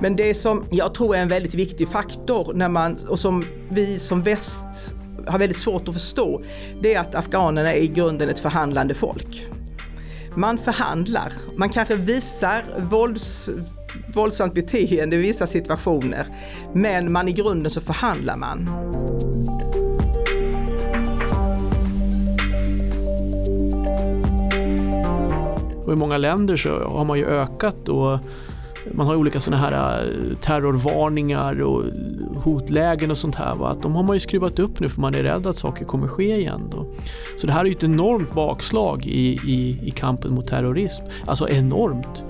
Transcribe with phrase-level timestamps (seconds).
[0.00, 3.98] Men det som jag tror är en väldigt viktig faktor när man, och som vi
[3.98, 4.94] som väst
[5.26, 6.42] har väldigt svårt att förstå,
[6.80, 9.46] det är att afghanerna är i grunden ett förhandlande folk.
[10.34, 13.50] Man förhandlar, man kanske visar vålds,
[14.14, 16.26] våldsamt beteende i vissa situationer,
[16.72, 18.68] men man i grunden så förhandlar man.
[25.86, 28.18] Och i många länder så har man ju ökat och
[28.92, 31.84] man har olika sådana här eh, terrorvarningar och
[32.36, 33.54] hotlägen och sånt här.
[33.54, 33.68] Va?
[33.68, 36.06] Att de har man ju skruvat upp nu för man är rädd att saker kommer
[36.06, 36.70] ske igen.
[36.72, 36.94] Då.
[37.36, 41.04] Så det här är ju ett enormt bakslag i, i, i kampen mot terrorism.
[41.26, 42.22] Alltså enormt.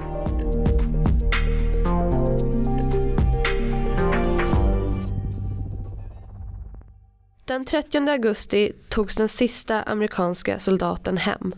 [7.46, 11.52] Den 30 augusti togs den sista amerikanska soldaten hem.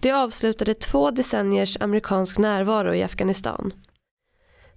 [0.00, 3.72] Det avslutade två decenniers amerikansk närvaro i Afghanistan.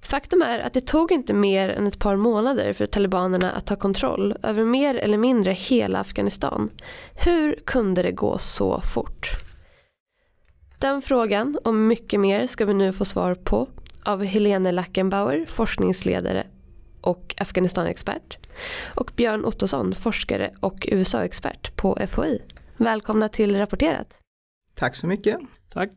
[0.02, 3.76] Faktum är att det tog inte mer än ett par månader för talibanerna att ta
[3.76, 6.70] kontroll över mer eller mindre hela Afghanistan.
[7.16, 9.30] Hur kunde det gå så fort?
[10.80, 13.68] Den frågan och mycket mer ska vi nu få svar på
[14.04, 16.48] av Helene Lackenbauer, forskningsledare
[17.02, 18.38] och Afghanistanexpert
[18.96, 22.42] och Björn Ottosson, forskare och USA-expert på FOI.
[22.78, 24.27] Välkomna till Rapporterat.
[24.78, 25.40] Tack så mycket.
[25.70, 25.90] Tack.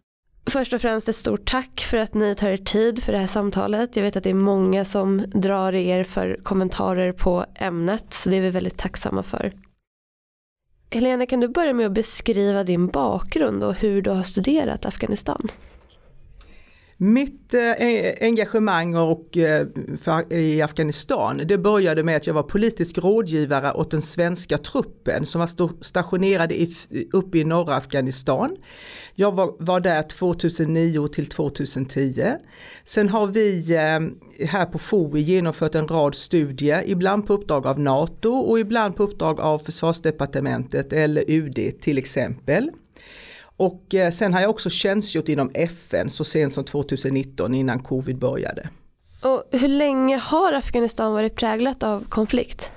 [0.50, 3.26] Först och främst ett stort tack för att ni tar er tid för det här
[3.26, 3.96] samtalet.
[3.96, 8.36] Jag vet att det är många som drar er för kommentarer på ämnet så det
[8.36, 9.52] är vi väldigt tacksamma för.
[10.90, 15.48] Helena, kan du börja med att beskriva din bakgrund och hur du har studerat Afghanistan?
[17.02, 19.66] Mitt eh, engagemang och, eh,
[20.30, 25.40] i Afghanistan det började med att jag var politisk rådgivare åt den svenska truppen som
[25.40, 26.74] var stationerade i,
[27.12, 28.56] uppe i norra Afghanistan.
[29.14, 32.22] Jag var, var där 2009 till 2010.
[32.84, 37.80] Sen har vi eh, här på FOI genomfört en rad studier, ibland på uppdrag av
[37.80, 42.70] NATO och ibland på uppdrag av försvarsdepartementet eller UD till exempel.
[43.60, 48.18] Och eh, sen har jag också tjänstgjort inom FN så sent som 2019 innan covid
[48.18, 48.68] började.
[49.22, 52.72] Och hur länge har Afghanistan varit präglat av konflikt?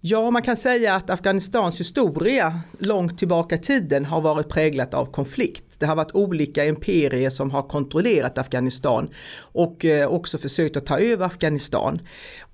[0.00, 5.06] Ja, man kan säga att Afghanistans historia långt tillbaka i tiden har varit präglat av
[5.06, 5.64] konflikt.
[5.78, 9.08] Det har varit olika imperier som har kontrollerat Afghanistan
[9.38, 12.00] och eh, också försökt att ta över Afghanistan.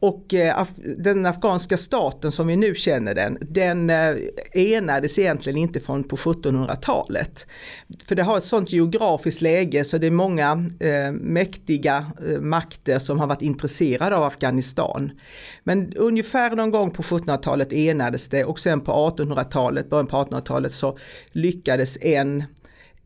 [0.00, 0.66] Och eh,
[0.98, 4.14] den afghanska staten som vi nu känner den, den eh,
[4.52, 7.46] enades egentligen inte från på 1700-talet.
[8.04, 10.70] För det har ett sånt geografiskt läge så det är många
[11.12, 12.06] mäktiga
[12.40, 15.10] makter som har varit intresserade av Afghanistan.
[15.62, 20.72] Men ungefär någon gång på 1700-talet enades det och sen på 1800-talet, början på 1800-talet
[20.72, 20.98] så
[21.32, 22.44] lyckades en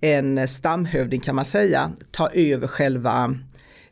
[0.00, 3.34] en stamhövding kan man säga ta över själva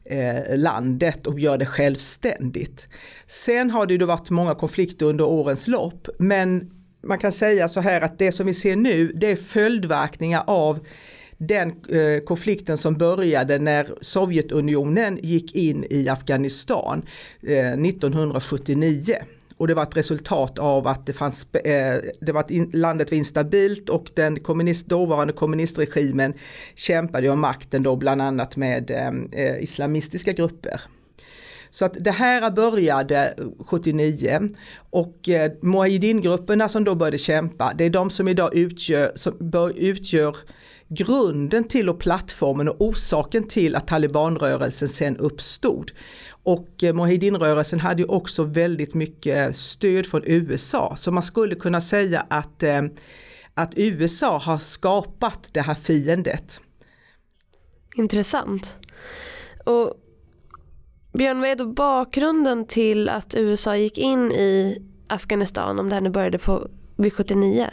[0.05, 2.89] eh, landet och gör det självständigt.
[3.27, 6.71] Sen har det då varit många konflikter under årens lopp men
[7.03, 10.87] man kan säga så här att det som vi ser nu det är följdverkningar av
[11.39, 17.03] den eh, konflikten som började när Sovjetunionen gick in i Afghanistan
[17.43, 19.15] eh, 1979.
[19.59, 23.19] Och det var ett resultat av att det fanns, eh, det var in, landet var
[23.19, 26.35] instabilt och den kommunist, dåvarande kommunistregimen
[26.75, 30.81] kämpade om makten då bland annat med eh, eh islamistiska grupper.
[31.71, 33.35] Så att det här började
[33.67, 34.49] 79
[34.91, 39.73] och eh, Mujahedin-grupperna som då började kämpa, det är de som idag utgör, som bör,
[39.77, 40.37] utgör
[40.89, 45.91] grunden till och plattformen och orsaken till att talibanrörelsen sen uppstod.
[46.47, 51.81] Och eh, Mujahedin-rörelsen hade ju också väldigt mycket stöd från USA så man skulle kunna
[51.81, 52.83] säga att, eh,
[53.55, 56.61] att USA har skapat det här fiendet.
[57.97, 58.79] Intressant.
[59.65, 59.95] Och
[61.13, 66.03] Björn, vad är då bakgrunden till att USA gick in i Afghanistan om det här
[66.03, 67.71] nu började på vid 79?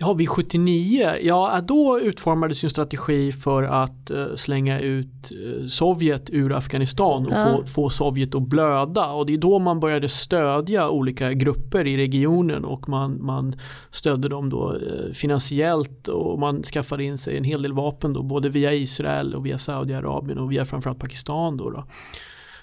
[0.00, 5.66] Ja, vid 79, ja då utformades ju en strategi för att uh, slänga ut uh,
[5.66, 7.56] Sovjet ur Afghanistan och ja.
[7.56, 9.12] få, få, Sovjet att blöda.
[9.12, 13.56] Och det är då man började stödja olika grupper i regionen och man, man
[13.90, 18.22] stödde dem då uh, finansiellt och man skaffade in sig en hel del vapen då,
[18.22, 21.56] både via Israel och via Saudiarabien och via framförallt Pakistan.
[21.56, 21.84] Då, då.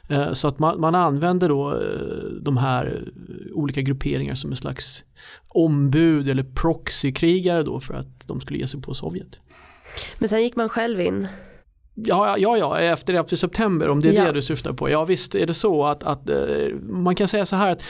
[0.10, 1.78] Eh, så att man, man använder då eh,
[2.42, 3.12] de här
[3.54, 5.04] olika grupperingar som en slags
[5.48, 9.40] ombud eller proxykrigare då för att de skulle ge sig på Sovjet.
[10.20, 11.28] Men sen gick man själv in?
[11.94, 14.26] Ja, ja, ja, efter 11 september om det är ja.
[14.26, 14.90] det du syftar på.
[14.90, 17.82] Ja visst är det så att, att eh, man kan säga så här att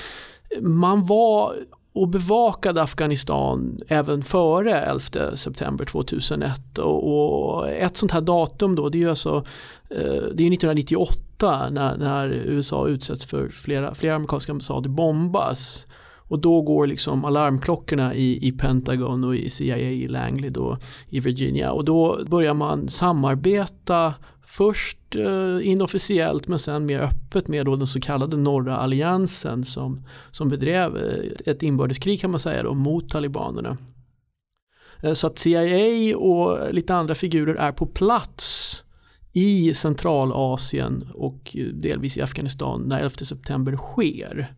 [0.62, 1.56] man var
[1.96, 6.78] och bevakade Afghanistan även före 11 september 2001.
[6.78, 9.46] Och, och ett sånt här datum då, det är ju alltså,
[9.90, 15.86] eh, det är 1998 när, när USA utsätts för flera, flera amerikanska ambassader bombas.
[16.28, 20.78] Och då går liksom alarmklockorna i, i Pentagon och i CIA i Langley då
[21.10, 24.14] i Virginia och då börjar man samarbeta
[24.58, 30.06] först eh, inofficiellt men sen mer öppet med då den så kallade norra alliansen som,
[30.32, 33.78] som bedrev eh, ett inbördeskrig kan man säga då, mot talibanerna.
[35.04, 38.84] Eh, så att CIA och lite andra figurer är på plats
[39.34, 44.54] i Centralasien och eh, delvis i Afghanistan när 11 september sker.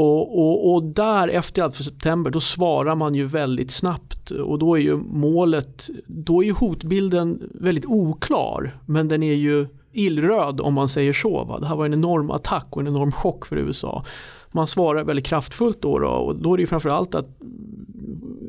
[0.00, 4.74] Och, och, och där efter 11 september då svarar man ju väldigt snabbt och då
[4.74, 10.74] är ju målet, då är ju hotbilden väldigt oklar men den är ju illröd om
[10.74, 11.44] man säger så.
[11.44, 11.58] Va?
[11.58, 14.04] Det här var en enorm attack och en enorm chock för USA.
[14.52, 17.28] Man svarar väldigt kraftfullt då, då och då är det ju framförallt att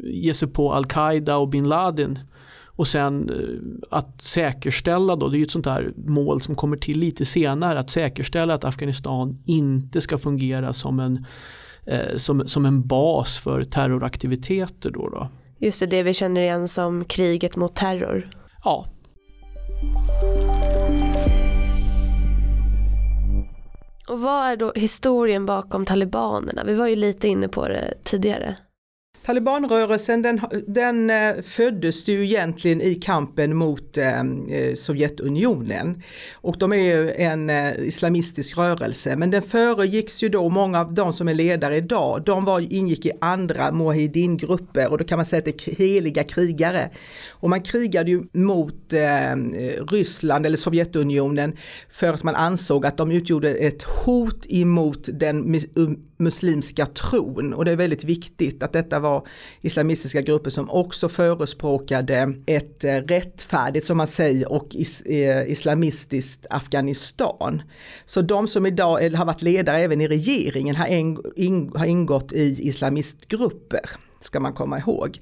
[0.03, 2.19] ge sig på Al-Qaida och bin Laden
[2.81, 6.77] och sen eh, att säkerställa då, det är ju ett sånt där mål som kommer
[6.77, 11.25] till lite senare, att säkerställa att Afghanistan inte ska fungera som en,
[11.85, 14.91] eh, som, som en bas för terroraktiviteter.
[14.91, 15.27] Då, då.
[15.59, 18.29] Just det, det vi känner igen som kriget mot terror.
[18.63, 18.85] Ja.
[24.09, 26.63] Och vad är då historien bakom talibanerna?
[26.63, 28.55] Vi var ju lite inne på det tidigare.
[29.25, 36.01] Talibanrörelsen den, den eh, föddes ju egentligen i kampen mot eh, eh, Sovjetunionen.
[36.33, 40.93] Och de är ju en eh, islamistisk rörelse men den föregicks ju då, många av
[40.93, 45.25] de som är ledare idag, de var, ingick i andra Mujahedin-grupper och då kan man
[45.25, 46.89] säga att det är heliga krigare.
[47.29, 49.35] Och man krigade ju mot eh,
[49.91, 51.57] Ryssland eller Sovjetunionen
[51.89, 55.61] för att man ansåg att de utgjorde ett hot emot den
[56.17, 59.27] muslimska tron och det är väldigt viktigt att detta var var
[59.61, 66.45] islamistiska grupper som också förespråkade ett eh, rättfärdigt, som man säger, och is, eh, islamistiskt
[66.49, 67.61] Afghanistan.
[68.05, 72.33] Så de som idag har varit ledare även i regeringen har, en, in, har ingått
[72.33, 73.89] i islamistgrupper
[74.23, 75.19] ska man komma ihåg.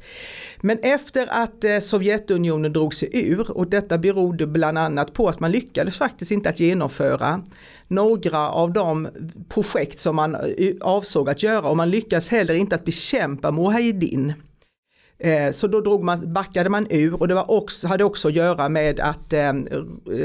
[0.62, 5.40] Men efter att eh, Sovjetunionen drog sig ur och detta berodde bland annat på att
[5.40, 7.44] man lyckades faktiskt inte att genomföra
[7.88, 9.08] några av de
[9.50, 14.34] projekt som man eh, avsåg att göra och man lyckades heller inte att bekämpa Mujahedin.
[15.20, 18.34] Eh, så då drog man, backade man ur och det var också, hade också att
[18.34, 19.54] göra med att eh,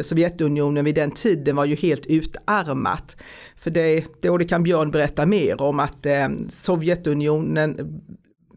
[0.03, 3.17] Sovjetunionen vid den tiden var ju helt utarmat.
[3.56, 8.00] För det, det kan Björn berätta mer om att eh, Sovjetunionen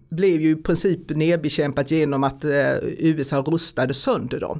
[0.09, 4.59] blev ju i princip nedbekämpat genom att eh, USA rustade sönder dem.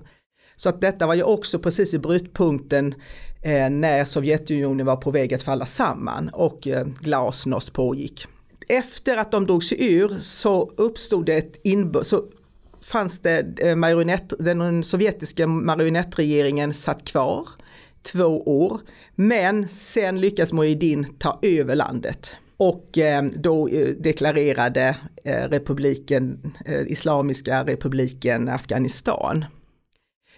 [0.56, 2.96] Så att detta var ju också precis i brytpunkten
[3.42, 8.26] eh, när Sovjetunionen var på väg att falla samman och eh, glasnost pågick.
[8.70, 11.58] Efter att de drog sig ur så uppstod det ett
[12.04, 12.26] så
[12.82, 17.48] fanns det eh, marionett, den sovjetiska marionettregeringen satt kvar
[18.02, 18.80] två år.
[19.16, 22.36] Men sen lyckas Mujahedin ta över landet.
[22.58, 26.54] Och eh, då eh, deklarerade eh, republiken,
[26.88, 29.46] Islamiska republiken Afghanistan.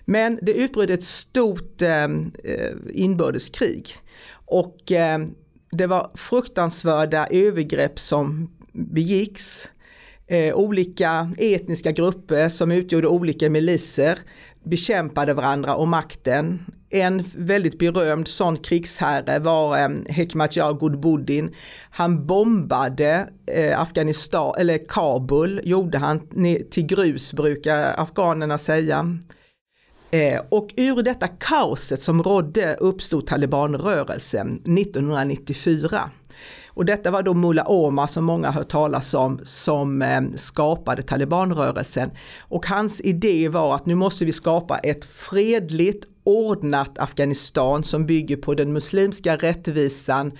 [0.05, 1.81] Men det utbröt ett stort
[2.93, 3.89] inbördeskrig
[4.45, 4.77] och
[5.71, 9.71] det var fruktansvärda övergrepp som begicks.
[10.53, 14.19] olika etniska grupper som utgjorde olika miliser
[14.63, 16.59] bekämpade varandra och makten.
[16.91, 21.55] En väldigt berömd sån krigsherre var eh, Hekmatyar Gulbuddin.
[21.91, 26.27] Han bombade eh, Afghanistan, eller Kabul gjorde han
[26.71, 29.17] till grus brukar afghanerna säga.
[30.11, 36.09] Eh, och ur detta kaoset som rådde uppstod talibanrörelsen 1994.
[36.67, 42.11] Och detta var då Mullah Omar som många hört talas om som ehm, skapade talibanrörelsen.
[42.39, 48.37] Och hans idé var att nu måste vi skapa ett fredligt ordnat Afghanistan som bygger
[48.37, 50.31] på den muslimska rättvisan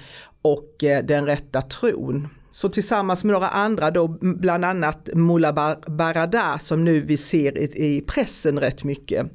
[0.42, 2.28] och eh, den rätta tron.
[2.52, 8.04] Så tillsammans med några andra då, bland annat Mullah Barada som nu vi ser i,
[8.08, 9.26] pressen rätt mycket,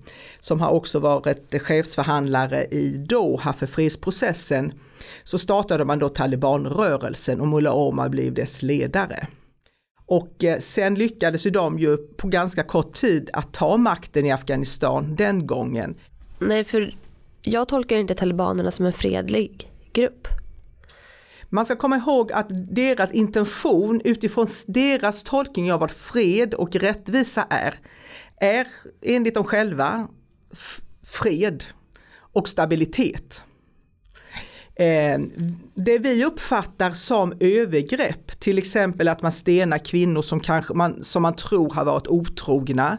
[0.41, 4.73] som har också varit chefsförhandlare i Doha för fredsprocessen,
[5.25, 9.27] så startade man då talibanrörelsen och Mullah Omar blev dess ledare.
[10.07, 14.33] Och eh, sen lyckades ju de ju på ganska kort tid att ta makten i
[14.33, 15.95] Afghanistan den gången.
[16.39, 16.97] Nej, för
[17.43, 20.29] jag tolkar inte talibanerna som en fredlig grupp.
[21.49, 27.47] Man ska komma ihåg att deras intention utifrån deras tolkning av vad fred och rättvisa
[27.51, 27.75] är,
[28.41, 28.67] är
[29.03, 30.09] enligt dem själva
[31.03, 31.65] fred
[32.17, 33.43] och stabilitet.
[34.77, 35.19] Eh,
[35.75, 41.23] det vi uppfattar som övergrepp, till exempel att man stenar kvinnor som, kanske man, som
[41.23, 42.99] man tror har varit otrogna,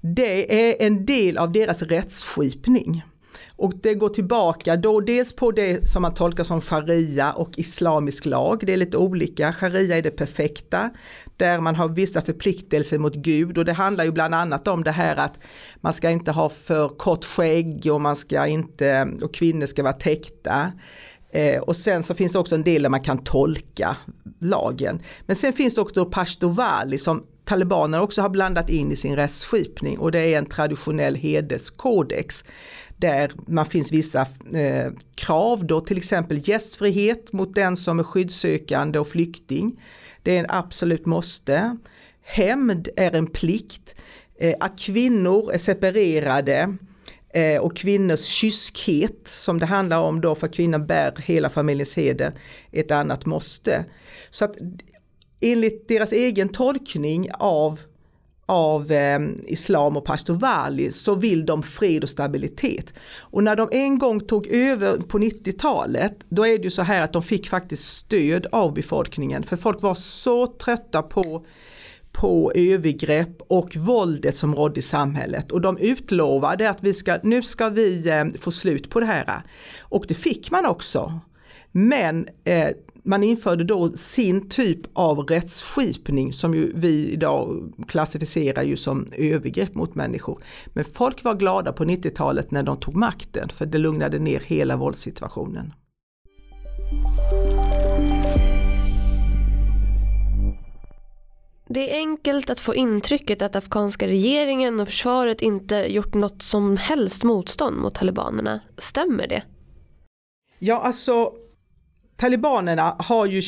[0.00, 3.02] det är en del av deras rättsskipning.
[3.58, 8.26] Och det går tillbaka då dels på det som man tolkar som sharia och islamisk
[8.26, 8.62] lag.
[8.66, 9.52] Det är lite olika.
[9.52, 10.90] Sharia är det perfekta
[11.36, 14.90] där man har vissa förpliktelser mot Gud och det handlar ju bland annat om det
[14.90, 15.38] här att
[15.80, 19.92] man ska inte ha för kort skägg och man ska inte, och kvinnor ska vara
[19.92, 20.72] täckta.
[21.30, 23.96] Eh, och sen så finns det också en del där man kan tolka
[24.40, 25.00] lagen.
[25.26, 29.98] Men sen finns det också Pashtovali som talibanerna också har blandat in i sin rättsskipning
[29.98, 32.44] och det är en traditionell hederskodex
[32.96, 34.20] där man finns vissa
[34.54, 39.80] eh, krav då till exempel gästfrihet mot den som är skyddssökande och flykting.
[40.22, 41.76] Det är en absolut måste.
[42.22, 44.00] Hämnd är en plikt.
[44.38, 46.76] Eh, att kvinnor är separerade
[47.34, 52.32] eh, och kvinnors kyskhet som det handlar om då för kvinnor bär hela familjens heder
[52.72, 53.84] ett annat måste.
[54.30, 54.56] Så att
[55.40, 57.80] enligt deras egen tolkning av
[58.50, 62.94] av eh, islam och pastor så vill de fred och stabilitet.
[63.18, 67.02] Och när de en gång tog över på 90-talet då är det ju så här
[67.02, 71.44] att de fick faktiskt stöd av befolkningen för folk var så trötta på
[72.12, 77.42] på övergrepp och våldet som rådde i samhället och de utlovade att vi ska, nu
[77.42, 79.42] ska vi eh, få slut på det här.
[79.80, 81.20] Och det fick man också.
[81.72, 82.68] Men eh,
[83.02, 89.74] man införde då sin typ av rättsskipning som ju vi idag klassificerar ju som övergrepp
[89.74, 90.38] mot människor.
[90.66, 94.76] Men folk var glada på 90-talet när de tog makten för det lugnade ner hela
[94.76, 95.72] våldssituationen.
[101.68, 106.76] Det är enkelt att få intrycket att afghanska regeringen och försvaret inte gjort något som
[106.76, 108.60] helst motstånd mot talibanerna.
[108.78, 109.42] Stämmer det?
[110.58, 111.32] Ja, alltså
[112.20, 113.42] Talibanerna har ju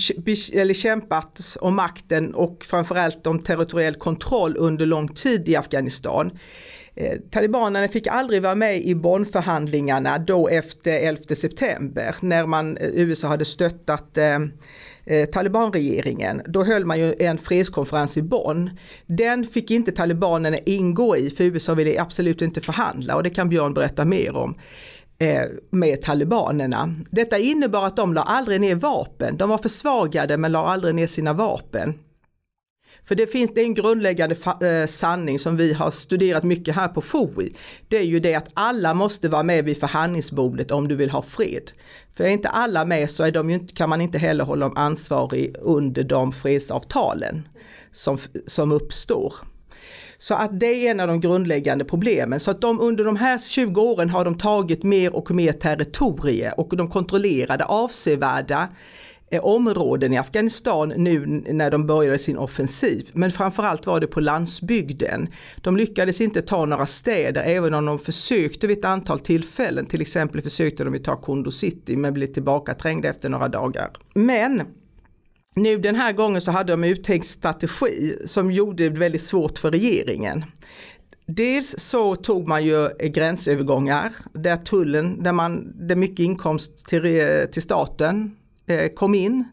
[0.52, 6.30] eller kämpat om makten och framförallt om territoriell kontroll under lång tid i Afghanistan.
[6.94, 12.88] Eh, talibanerna fick aldrig vara med i Bonnförhandlingarna då efter 11 september när man, eh,
[12.94, 14.38] USA hade stöttat eh,
[15.04, 16.42] eh, talibanregeringen.
[16.46, 18.70] Då höll man ju en fredskonferens i Bonn.
[19.06, 23.48] Den fick inte talibanerna ingå i för USA ville absolut inte förhandla och det kan
[23.48, 24.54] Björn berätta mer om.
[25.22, 26.94] Eh, med talibanerna.
[27.10, 29.36] Detta innebar att de la aldrig ner vapen.
[29.36, 31.94] De var försvagade men la aldrig ner sina vapen.
[33.04, 36.88] För det finns det är en grundläggande eh, sanning som vi har studerat mycket här
[36.88, 37.50] på FOI.
[37.88, 41.22] Det är ju det att alla måste vara med vid förhandlingsbordet om du vill ha
[41.22, 41.70] fred.
[42.12, 44.76] För är inte alla med så är de ju, kan man inte heller hålla dem
[44.76, 47.48] ansvarig under de fredsavtalen
[47.92, 49.34] som, som uppstår.
[50.22, 52.40] Så att det är en av de grundläggande problemen.
[52.40, 56.60] Så att de under de här 20 åren har de tagit mer och mer territorier
[56.60, 58.68] och de kontrollerade avsevärda
[59.30, 63.10] eh, områden i Afghanistan nu när de började sin offensiv.
[63.12, 65.28] Men framförallt var det på landsbygden.
[65.56, 69.86] De lyckades inte ta några städer även om de försökte vid ett antal tillfällen.
[69.86, 73.90] Till exempel försökte de ta Kondo City men blev tillbakaträngda efter några dagar.
[74.14, 74.62] Men
[75.56, 79.70] nu den här gången så hade de uttänkt strategi som gjorde det väldigt svårt för
[79.70, 80.44] regeringen.
[81.26, 87.02] Dels så tog man ju gränsövergångar där tullen, där, man, där mycket inkomst till,
[87.52, 89.44] till staten eh, kom in.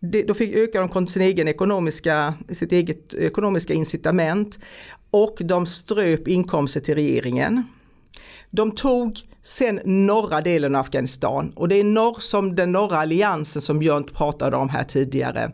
[0.00, 4.58] Det, då fick öka de sin egen ekonomiska, sitt eget ekonomiska incitament
[5.10, 7.62] och de ströp inkomster till regeringen.
[8.50, 13.62] De tog sen norra delen av Afghanistan och det är norr som den norra alliansen
[13.62, 15.52] som Björn pratade om här tidigare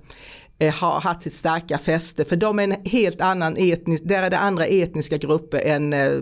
[0.59, 4.31] eh, har haft sitt starka fäste för de är en helt annan etnisk, där är
[4.31, 6.13] det andra etniska grupper än eh,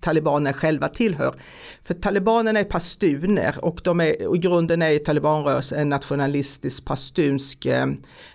[0.00, 1.34] talibanerna själva tillhör.
[1.82, 7.66] För talibanerna är pastuner och de är, och i grunden är talibanrörelsen en nationalistisk pastunsk
[7.66, 7.86] eh,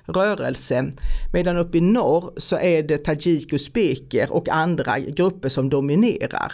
[0.05, 0.91] rörelse.
[1.33, 6.53] Medan uppe i norr så är det tajik, usbeker och andra grupper som dominerar.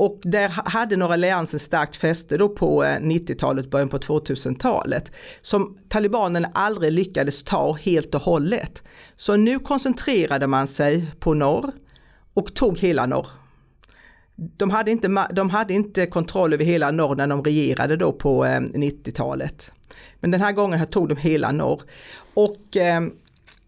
[0.00, 5.12] Och där hade Norra alliansen starkt fäste då på eh, 90-talet, början på 2000-talet.
[5.42, 8.82] Som talibanerna aldrig lyckades ta helt och hållet.
[9.16, 11.70] Så nu koncentrerade man sig på norr
[12.34, 13.26] och tog hela norr.
[14.36, 18.44] De hade inte, de hade inte kontroll över hela norr när de regerade då på
[18.44, 19.72] eh, 90-talet.
[20.20, 21.82] Men den här gången tog de hela norr.
[22.34, 23.00] Och eh,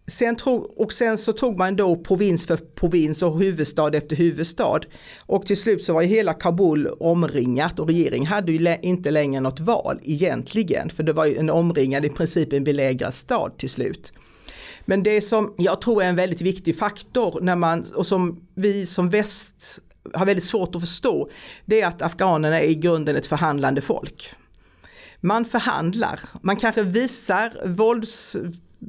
[0.07, 4.79] Sen tog, och sen så tog man då provins för provins och huvudstad efter huvudstad.
[5.19, 9.41] Och till slut så var ju hela Kabul omringat och regeringen hade ju inte längre
[9.41, 10.89] något val egentligen.
[10.89, 14.11] För det var ju en omringad, i princip en belägrad stad till slut.
[14.85, 18.85] Men det som jag tror är en väldigt viktig faktor när man, och som vi
[18.85, 19.79] som väst
[20.13, 21.29] har väldigt svårt att förstå,
[21.65, 24.29] det är att afghanerna är i grunden ett förhandlande folk.
[25.21, 28.35] Man förhandlar, man kanske visar vålds,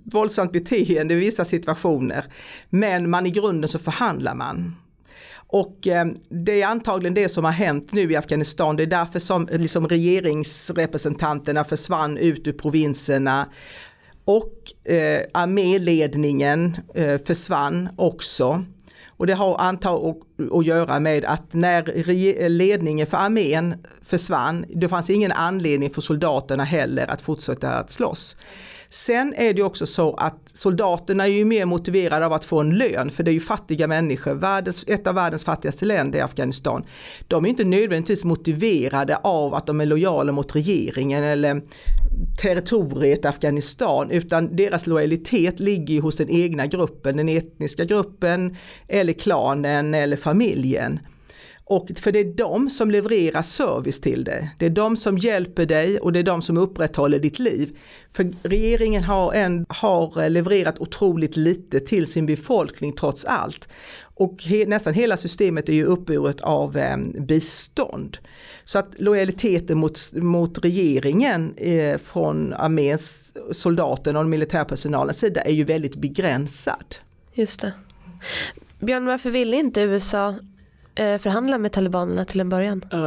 [0.05, 2.25] våldsamt beteende i vissa situationer.
[2.71, 4.77] Men man i grunden så förhandlar man.
[5.47, 8.77] Och eh, det är antagligen det som har hänt nu i Afghanistan.
[8.77, 13.47] Det är därför som liksom, regeringsrepresentanterna försvann ut ur provinserna.
[14.25, 18.65] Och eh, arméledningen eh, försvann också.
[19.17, 20.23] Och det har antagligen
[20.53, 26.65] att göra med att när ledningen för armén försvann, det fanns ingen anledning för soldaterna
[26.65, 28.37] heller att fortsätta att slåss.
[28.95, 32.79] Sen är det också så att soldaterna är ju mer motiverade av att få en
[32.79, 34.35] lön, för det är ju fattiga människor.
[34.35, 36.85] Världens, ett av världens fattigaste länder är Afghanistan.
[37.29, 41.63] De är inte nödvändigtvis motiverade av att de är lojala mot regeringen eller
[42.43, 48.57] territoriet Afghanistan utan deras lojalitet ligger hos den egna gruppen, den etniska gruppen
[48.89, 51.01] eller klanen eller familjen.
[51.67, 54.55] Och för det är de som levererar service till dig.
[54.59, 57.77] Det är de som hjälper dig och det är de som upprätthåller ditt liv.
[58.13, 63.69] För regeringen har, en, har levererat otroligt lite till sin befolkning trots allt.
[64.17, 68.19] Och he, nästan hela systemet är ju uppburet av eh, bistånd.
[68.65, 75.65] Så att lojaliteten mot, mot regeringen eh, från arméns soldaterna och militärpersonalens sida är ju
[75.65, 76.97] väldigt begränsad.
[77.35, 77.73] Just det.
[78.81, 80.35] Björn, varför ville inte USA
[80.97, 82.85] Eh, förhandla med talibanerna till en början?
[82.93, 82.99] Eh,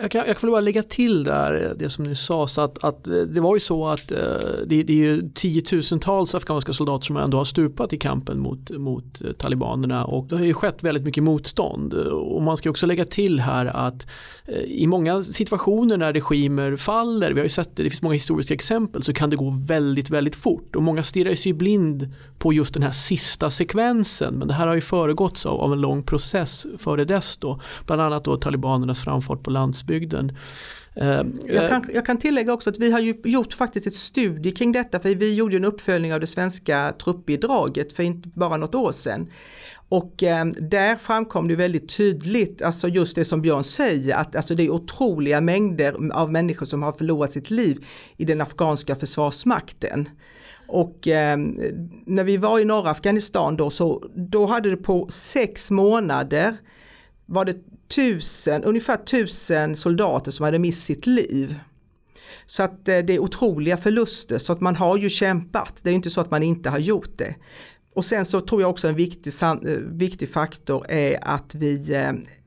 [0.00, 2.84] jag, kan, jag kan bara lägga till där eh, det som ni sa, så att,
[2.84, 7.38] att det var ju så att det, det, är ju tiotusentals afghanska soldater som ändå
[7.38, 11.94] har stupat i kampen mot, mot talibanerna och det har ju skett väldigt mycket motstånd.
[11.94, 14.06] Och man ska också lägga till här att
[14.66, 18.54] i många situationer när regimer faller, vi har ju sett det, det finns många historiska
[18.54, 22.74] exempel, så kan det gå väldigt, väldigt fort och många stirrar sig blind på just
[22.74, 26.66] den här sista sekvensen, men det här har ju föregåtts av, av en lång process
[26.78, 30.36] före dess protest då, bland annat då talibanernas framfart på landsbygden.
[30.96, 34.72] Eh, jag kan, jag kan, tillägga också att vi har gjort faktiskt ett studie kring
[34.72, 38.92] detta för vi gjorde en uppföljning av det svenska truppbidraget för inte bara något år
[38.92, 39.28] sedan.
[39.88, 44.54] Och eh, där framkom det väldigt tydligt, alltså just det som Björn säger, att alltså
[44.54, 47.84] det är otroliga mängder av människor som har förlorat sitt liv
[48.16, 50.08] i den afghanska försvarsmakten.
[50.68, 51.36] Och eh,
[52.06, 56.56] när vi var i norra Afghanistan då så då hade det på sex månader
[57.26, 57.56] var det
[57.88, 61.60] tusen, ungefär tusen soldater som hade mist sitt liv.
[62.46, 65.74] Så att eh, det är otroliga förluster så att man har ju kämpat.
[65.82, 67.34] Det är inte så att man inte har gjort det.
[67.94, 69.50] Och sen så tror jag också en viktig, eh,
[69.92, 71.94] viktig faktor är att, vi,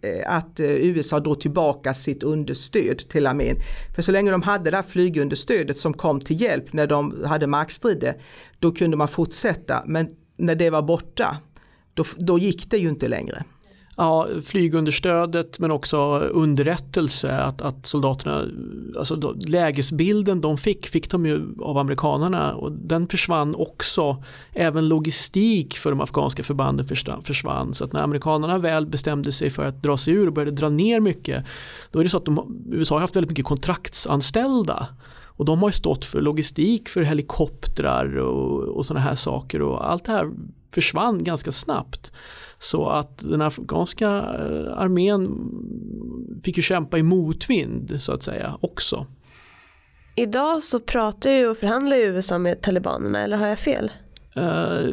[0.02, 3.56] eh, att USA drog tillbaka sitt understöd till armén.
[3.96, 7.48] För så länge de hade det här flygunderstödet som kom till hjälp när de hade
[7.48, 8.15] markstrider,
[8.60, 9.84] då kunde man fortsätta.
[9.86, 11.38] Men när det var borta,
[11.94, 13.44] då, då gick det ju inte längre
[13.99, 18.45] ja, flygunderstödet men också underrättelse att, att soldaterna,
[18.97, 24.23] alltså då, lägesbilden de fick, fick de ju av amerikanerna och den försvann också.
[24.53, 26.88] Även logistik för de afghanska förbanden
[27.23, 30.51] försvann så att när amerikanerna väl bestämde sig för att dra sig ur och började
[30.51, 31.45] dra ner mycket
[31.91, 34.88] då är det så att de, USA har haft väldigt mycket kontraktsanställda
[35.25, 39.91] och de har ju stått för logistik för helikoptrar och, och sådana här saker och
[39.91, 40.29] allt det här
[40.71, 42.12] försvann ganska snabbt.
[42.60, 45.30] Så att den afghanska eh, armén
[46.43, 49.06] fick ju kämpa i motvind så att säga också.
[50.15, 53.91] Idag så pratar ju och förhandlar ju USA med talibanerna, eller har jag fel?
[54.38, 54.89] Uh,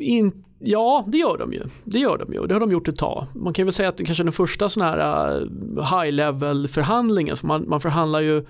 [0.00, 1.62] in, ja, det gör de ju.
[1.84, 3.26] Det gör de ju det har de gjort ett tag.
[3.34, 6.68] Man kan väl säga att det kanske är den första sån här uh, high level
[6.68, 8.44] förhandlingen, för man, man förhandlar ju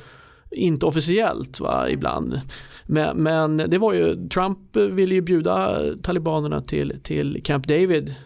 [0.51, 2.41] inte officiellt va, ibland.
[2.87, 8.24] Men, men, det var ju, Trump ville ju bjuda talibanerna till, till Camp David Eh,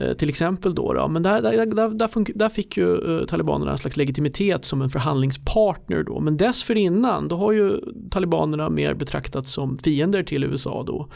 [0.00, 1.08] Eh, till exempel då, då.
[1.08, 4.90] men där, där, där, där, där fick ju eh, talibanerna en slags legitimitet som en
[4.90, 6.20] förhandlingspartner då.
[6.20, 7.80] Men dessförinnan då har ju
[8.10, 11.08] talibanerna mer betraktats som fiender till USA då.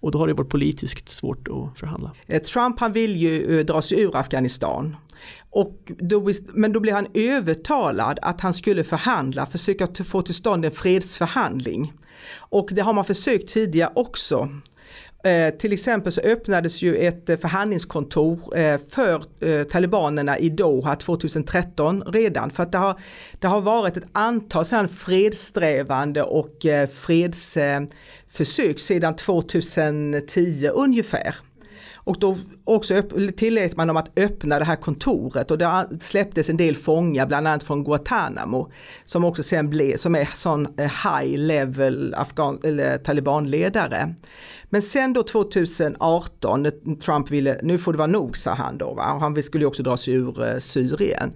[0.00, 2.12] Och då har det varit politiskt svårt att förhandla.
[2.26, 4.96] Eh, Trump han vill ju dra sig ur Afghanistan.
[5.50, 10.64] Och då, men då blev han övertalad att han skulle förhandla, försöka få till stånd
[10.64, 11.92] en fredsförhandling.
[12.38, 14.48] Och det har man försökt tidigare också.
[15.24, 20.96] Eh, till exempel så öppnades ju ett eh, förhandlingskontor eh, för eh, talibanerna i Doha
[20.96, 22.96] 2013 redan för att det har,
[23.38, 31.34] det har varit ett antal sedan fredssträvande och eh, fredsförsök eh, sedan 2010 ungefär.
[32.04, 33.02] Och då också
[33.36, 37.48] tillät man dem att öppna det här kontoret och det släpptes en del fångar, bland
[37.48, 38.70] annat från Guantanamo,
[39.04, 44.14] som också sen blev, som är sån eh, high level afghan, eller talibanledare.
[44.64, 48.94] Men sen då 2018 när Trump ville, nu får det vara nog sa han då,
[48.94, 49.18] va?
[49.20, 51.32] han skulle ju också dra sig ur eh, Syrien.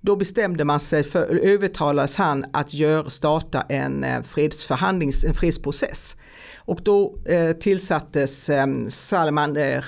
[0.00, 6.16] Då bestämde man sig för, övertalades han att gör, starta en eh, fredsförhandlings, en fredsprocess.
[6.68, 9.82] Och då eh, tillsattes eh, Salman eh,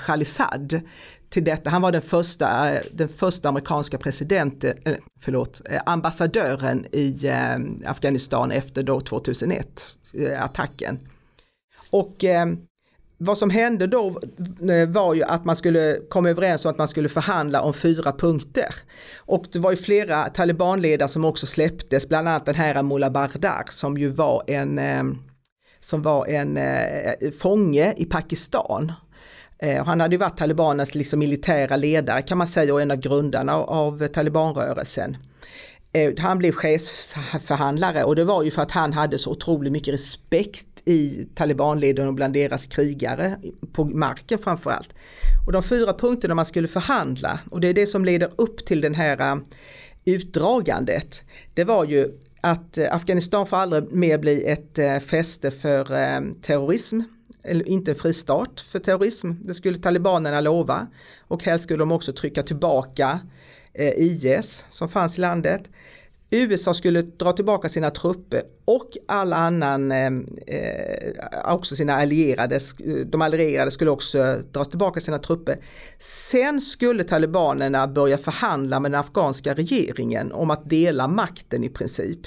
[1.29, 1.71] till detta.
[1.71, 7.31] Han var den första, eh, den första amerikanska presidenten, eh, förlåt, eh, ambassadören i
[7.87, 9.99] Afghanistan efter då 2001
[10.39, 10.99] attacken.
[11.91, 12.25] Och
[13.19, 14.21] vad som hände då
[14.89, 18.75] var ju att man skulle komma överens om att man skulle förhandla om fyra punkter.
[19.17, 23.65] Och det var ju flera talibanledare som också släpptes, bland annat den här Mullah Bardar
[23.71, 25.03] som ju var en, eh,
[25.81, 28.93] som var en eh, fånge i Pakistan.
[29.59, 32.97] Eh, han hade ju varit talibanens liksom militära ledare kan man säga och en av
[32.97, 35.17] grundarna av talibanrörelsen.
[35.93, 39.95] Eh, han blev chefsförhandlare och det var ju för att han hade så otroligt mycket
[39.95, 43.37] respekt i talibanleden och bland deras krigare
[43.73, 44.95] på marken framförallt.
[45.47, 48.81] Och de fyra punkterna man skulle förhandla och det är det som leder upp till
[48.81, 49.37] den här eh,
[50.05, 51.23] utdragandet.
[51.55, 52.09] Det var ju
[52.41, 57.01] att eh, Afghanistan får aldrig mer bli ett eh, fäste för eh, terrorism
[57.43, 59.33] eller inte en fristat för terrorism.
[59.41, 60.87] Det skulle talibanerna lova
[61.21, 63.21] och helst skulle de också trycka tillbaka
[63.97, 65.71] IS som fanns i landet.
[66.31, 70.07] USA skulle dra tillbaka sina trupper och alla annan, eh,
[70.47, 72.61] eh, också sina allierade,
[73.07, 75.59] de allierade skulle också dra tillbaka sina trupper.
[75.99, 82.21] Sen skulle talibanerna börja förhandla med den afghanska regeringen om att dela makten i princip.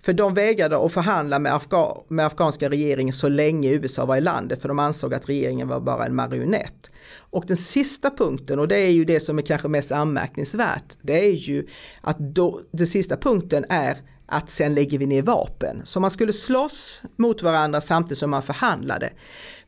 [0.00, 4.20] För de vägrade att förhandla med, Afga med afghanska regeringen så länge USA var i
[4.20, 6.90] landet för de ansåg att regeringen var bara en marionett.
[7.30, 11.26] Och den sista punkten, och det är ju det som är kanske mest anmärkningsvärt, det
[11.26, 11.66] är ju
[12.00, 15.80] att då, den sista punkten är att sen lägger vi ner vapen.
[15.84, 19.10] Så man skulle slåss mot varandra samtidigt som man förhandlade.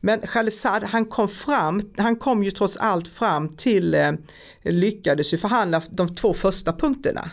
[0.01, 4.11] Men Khalizad han kom fram, han kom ju trots allt fram till, eh,
[4.63, 7.31] lyckades ju förhandla de två första punkterna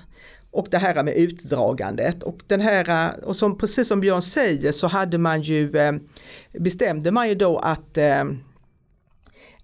[0.51, 4.73] och det här med utdragandet och den här eh, och som precis som Björn säger
[4.73, 5.93] så hade man ju eh,
[6.53, 8.25] bestämde man ju då att eh,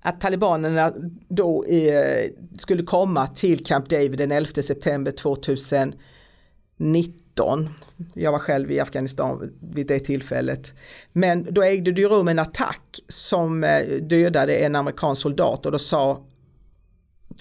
[0.04, 0.92] att talibanerna
[1.28, 7.68] då i, eh, skulle komma till Camp David den 11 september 2019.
[8.14, 10.74] Jag var själv i Afghanistan vid det tillfället.
[11.12, 15.78] Men då ägde det rum en attack som eh, dödade en amerikansk soldat och då
[15.78, 16.26] sa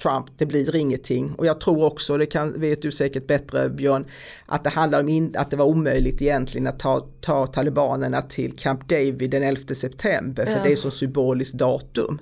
[0.02, 1.34] Trump, det blir ingenting.
[1.38, 4.06] Och jag tror också, det kan, vet du säkert bättre Björn,
[4.46, 8.58] att det handlar om in, att det var omöjligt egentligen att ta, ta talibanerna till
[8.58, 10.64] Camp David den 11 september, för ja.
[10.64, 12.20] det är så symboliskt datum.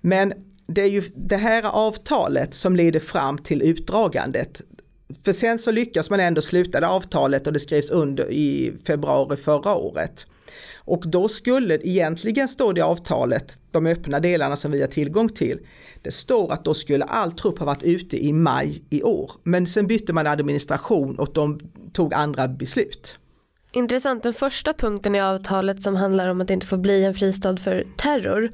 [0.00, 0.32] Men
[0.66, 4.62] det är ju det här avtalet som leder fram till utdragandet.
[5.24, 9.36] För sen så lyckas man ändå sluta det avtalet och det skrevs under i februari
[9.36, 10.26] förra året.
[10.76, 15.58] Och då skulle egentligen stå det avtalet, de öppna delarna som vi har tillgång till,
[16.02, 19.32] det står att då skulle all trupp ha varit ute i maj i år.
[19.42, 21.60] Men sen bytte man administration och de
[21.92, 23.18] tog andra beslut.
[23.72, 27.14] Intressant, den första punkten i avtalet som handlar om att det inte får bli en
[27.14, 28.50] fristad för terror.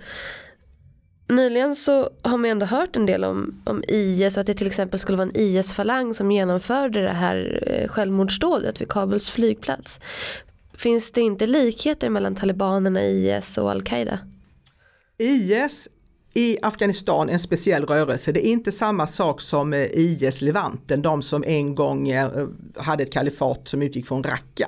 [1.29, 4.55] Nyligen så har man ju ändå hört en del om, om IS och att det
[4.55, 10.01] till exempel skulle vara en IS-falang som genomförde det här eh, självmordsdådet vid Kabuls flygplats.
[10.75, 14.19] Finns det inte likheter mellan talibanerna, IS och al-Qaida?
[15.19, 15.89] IS
[16.35, 18.33] i Afghanistan en speciell rörelse.
[18.33, 22.31] Det är inte samma sak som eh, IS Levanten, de som en gång eh,
[22.77, 24.67] hade ett kalifat som utgick från Raqqa.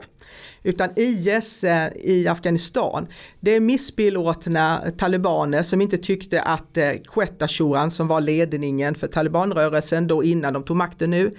[0.63, 3.07] Utan IS eh, i Afghanistan,
[3.41, 10.07] det är missbelåtna talibaner som inte tyckte att Quetta Shuran som var ledningen för talibanrörelsen
[10.07, 11.31] då innan de tog makten nu,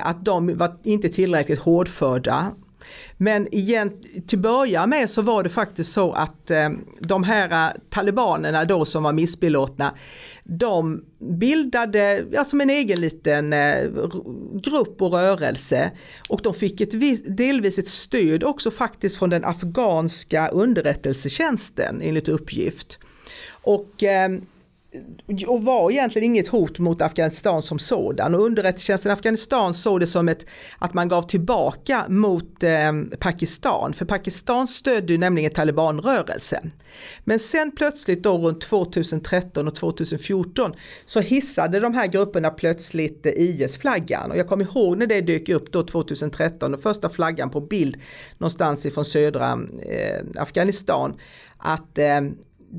[0.00, 2.52] att de var inte tillräckligt hårdförda
[3.16, 3.92] men igen,
[4.26, 6.68] till början med så var det faktiskt så att eh,
[7.00, 9.94] de här eh, talibanerna då som var missbelåtna,
[10.44, 13.90] de bildade ja, som en egen liten eh,
[14.62, 15.90] grupp och rörelse
[16.28, 22.28] och de fick ett vis, delvis ett stöd också faktiskt från den afghanska underrättelsetjänsten enligt
[22.28, 22.98] uppgift.
[23.48, 24.28] Och eh,
[25.46, 28.34] och var egentligen inget hot mot Afghanistan som sådan.
[28.34, 30.46] Och underrättelsetjänsten i Afghanistan såg det som ett,
[30.78, 36.72] att man gav tillbaka mot eh, Pakistan, för Pakistan stödde ju nämligen talibanrörelsen.
[37.24, 40.72] Men sen plötsligt då runt 2013 och 2014
[41.06, 45.72] så hissade de här grupperna plötsligt IS-flaggan och jag kommer ihåg när det dök upp
[45.72, 47.96] då 2013, den första flaggan på bild
[48.38, 51.14] någonstans ifrån södra eh, Afghanistan,
[51.58, 52.20] att eh,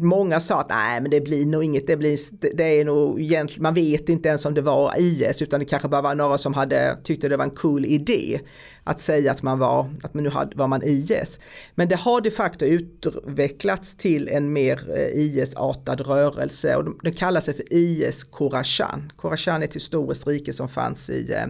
[0.04, 2.18] många sa att nej men det blir nog inget, det, blir,
[2.56, 5.88] det är nog egentligen, man vet inte ens om det var IS utan det kanske
[5.88, 8.40] bara var några som hade tyckte det var en cool idé
[8.84, 11.40] att säga att man var, att man nu hade, var man IS.
[11.76, 17.42] Men det har de facto utvecklats till en mer eh, IS-artad rörelse och den kallar
[17.42, 19.12] sig för IS Khorasan.
[19.18, 21.46] Khorasan är ett historiskt rike som fanns i eh,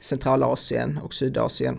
[0.00, 1.78] Centralasien och Sydasien.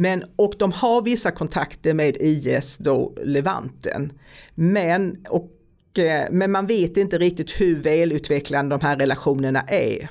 [0.00, 4.12] Men, och de har vissa kontakter med IS, då Levanten.
[4.54, 10.08] Men, och, eh, men man vet inte riktigt hur välutvecklade de här relationerna är.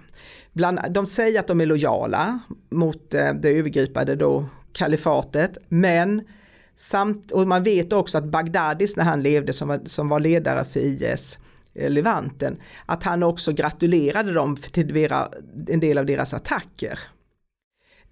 [0.53, 6.21] Bland, de säger att de är lojala mot eh, det övergripande då kalifatet, men
[6.75, 10.65] samt, och man vet också att Bagdadis när han levde som var, som var ledare
[10.65, 11.39] för IS,
[11.73, 15.09] eh, Levanten, att han också gratulerade dem till
[15.67, 16.99] en del av deras attacker.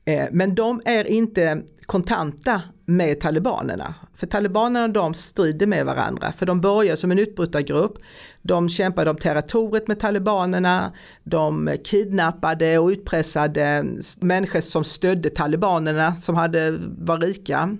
[0.05, 3.95] Eh, men de är inte kontanta med talibanerna.
[4.15, 6.31] För talibanerna de strider med varandra.
[6.31, 7.97] För de börjar som en utbrytargrupp.
[8.41, 10.93] De kämpade om territoriet med talibanerna.
[11.23, 13.85] De kidnappade och utpressade
[14.19, 17.77] människor som stödde talibanerna som hade, var rika.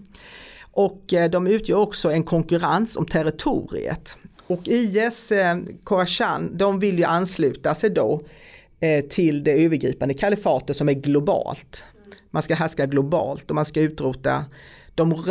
[0.71, 4.17] Och eh, de utgör också en konkurrens om territoriet.
[4.47, 8.21] Och IS, eh, Khorasan, de vill ju ansluta sig då
[9.09, 11.83] till det övergripande kalifatet som är globalt
[12.35, 14.45] man ska härska globalt och man ska utrota
[14.95, 15.23] de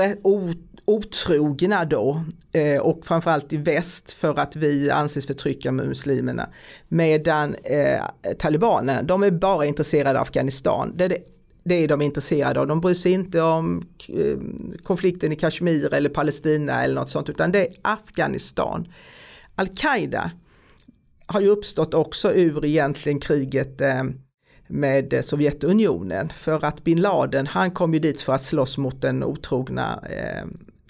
[0.84, 6.48] otrogna då eh, och framförallt i väst för att vi anses förtrycka muslimerna.
[6.88, 8.02] Medan eh,
[8.38, 10.92] talibanerna, de är bara intresserade av Afghanistan.
[10.96, 11.18] Det är det,
[11.64, 12.66] det är de intresserade av.
[12.66, 14.38] De bryr sig inte om eh,
[14.82, 18.86] konflikten i Kashmir eller Palestina eller något sånt utan det är Afghanistan.
[19.54, 20.30] Al-Qaida
[21.26, 24.02] har ju uppstått också ur egentligen kriget eh,
[24.66, 26.29] med eh, Sovjetunionen.
[26.29, 30.42] För att bin Laden han kom ju dit för att slåss mot den otrogna eh,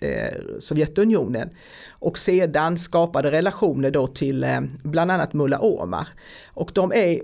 [0.08, 1.50] eh Sovjetunionen.
[1.88, 6.08] Och sedan skapade relationer då till eh, bland annat Mullah Omar.
[6.46, 7.20] Och de är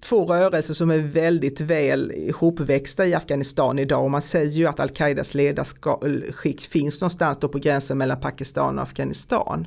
[0.00, 4.80] två rörelser som är väldigt väl ihopväxta i Afghanistan idag och man säger ju att
[4.80, 9.66] Al-Qaidas ledarskick finns någonstans då på gränsen mellan Pakistan och Afghanistan.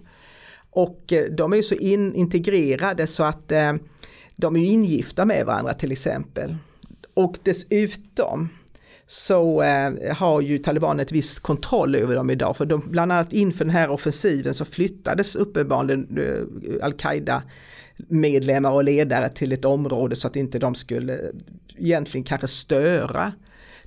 [0.70, 3.74] Och de är ju så in, integrerade så att eh,
[4.36, 6.56] de är ju ingifta med varandra till exempel.
[7.14, 8.50] Och dessutom
[9.08, 12.58] så eh, har ju talibanerna ett visst kontroll över dem idag.
[12.58, 17.44] För de, bland annat inför den här offensiven så flyttades uppenbarligen eh, al-Qaida
[18.08, 21.30] medlemmar och ledare till ett område så att inte de skulle eh,
[21.78, 23.34] egentligen kanske störa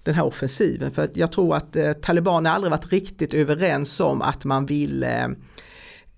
[0.03, 0.91] den här offensiven.
[0.91, 5.25] För jag tror att eh, talibanerna aldrig varit riktigt överens om att man vill eh,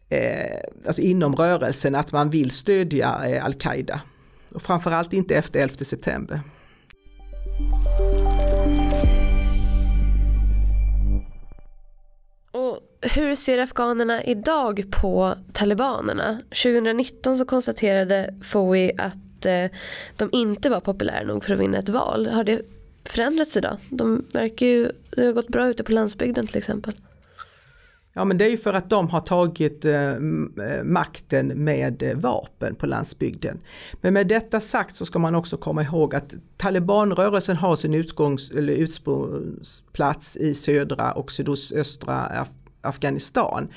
[0.08, 4.00] eh alltså inom rörelsen att man vill stödja eh, al-Qaida.
[4.54, 6.40] Och framförallt inte efter 11 september.
[12.50, 16.40] Och hur ser afghanerna idag på talibanerna?
[16.48, 19.64] 2019 så konstaterade FOI att eh,
[20.16, 22.26] de inte var populära nog för att vinna ett val.
[22.26, 22.62] Har det
[23.04, 23.76] förändrats idag?
[23.90, 26.94] De verkar ju, det har gått bra ute på landsbygden till exempel.
[28.12, 30.18] Ja men det är ju för att de har tagit eh, eh
[30.84, 33.58] makten med eh, vapen på landsbygden.
[34.00, 38.50] Men med detta sagt så ska man också komma ihåg att talibanrörelsen har sin utgångs,
[38.50, 42.46] eller ursprungsplats i södra och sydöstra
[42.80, 43.68] Afghanistan.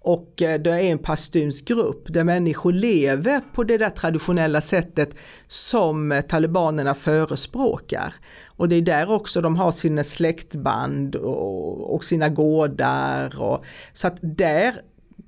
[0.00, 5.16] Och eh, det är en pastunsk grupp där människor lever på det där traditionella sättet
[5.48, 8.14] som eh, talibanerna förespråkar.
[8.56, 13.40] Och det är där också de har sina släktband och, och sina gårdar.
[13.40, 14.74] Och, så att där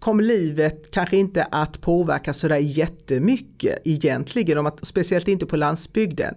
[0.04, 6.34] kommer livet kanske inte att påverka sådär jättemycket egentligen, om att, speciellt inte på landsbygden.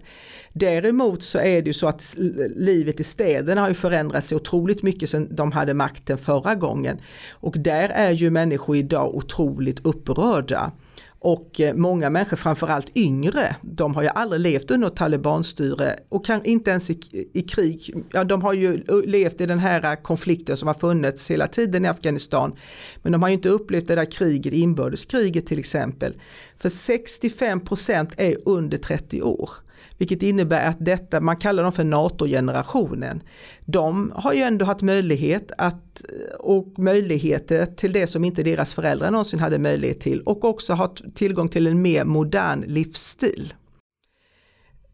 [0.53, 2.15] Däremot så är det ju så att
[2.55, 6.97] livet i städerna har ju förändrats otroligt mycket sedan de hade makten förra gången.
[7.31, 10.71] Och där är ju människor idag otroligt upprörda.
[11.19, 16.45] Och eh, många människor, framförallt yngre, de har ju aldrig levt under talibanstyre och kan
[16.45, 20.67] inte ens i, i, krig, ja de har ju levt i den här konflikten som
[20.67, 22.55] har funnits hela tiden i Afghanistan.
[23.03, 26.13] Men de har ju inte upplevt det där kriget, inbördeskriget till exempel.
[26.57, 29.49] För 65% är under 30 år.
[29.97, 33.21] Vilket innebär att detta, man kallar dem för NATO-generationen.
[33.65, 36.05] De har ju ändå haft möjlighet att,
[36.39, 40.91] och möjligheter till det som inte deras föräldrar någonsin hade möjlighet till och också har
[41.13, 43.53] tillgång till en mer modern livsstil.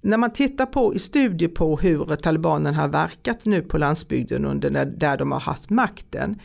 [0.02, 4.70] När man tittar på i studier på hur talibanerna har verkat nu på landsbygden under
[4.70, 6.39] när, där de har haft makten,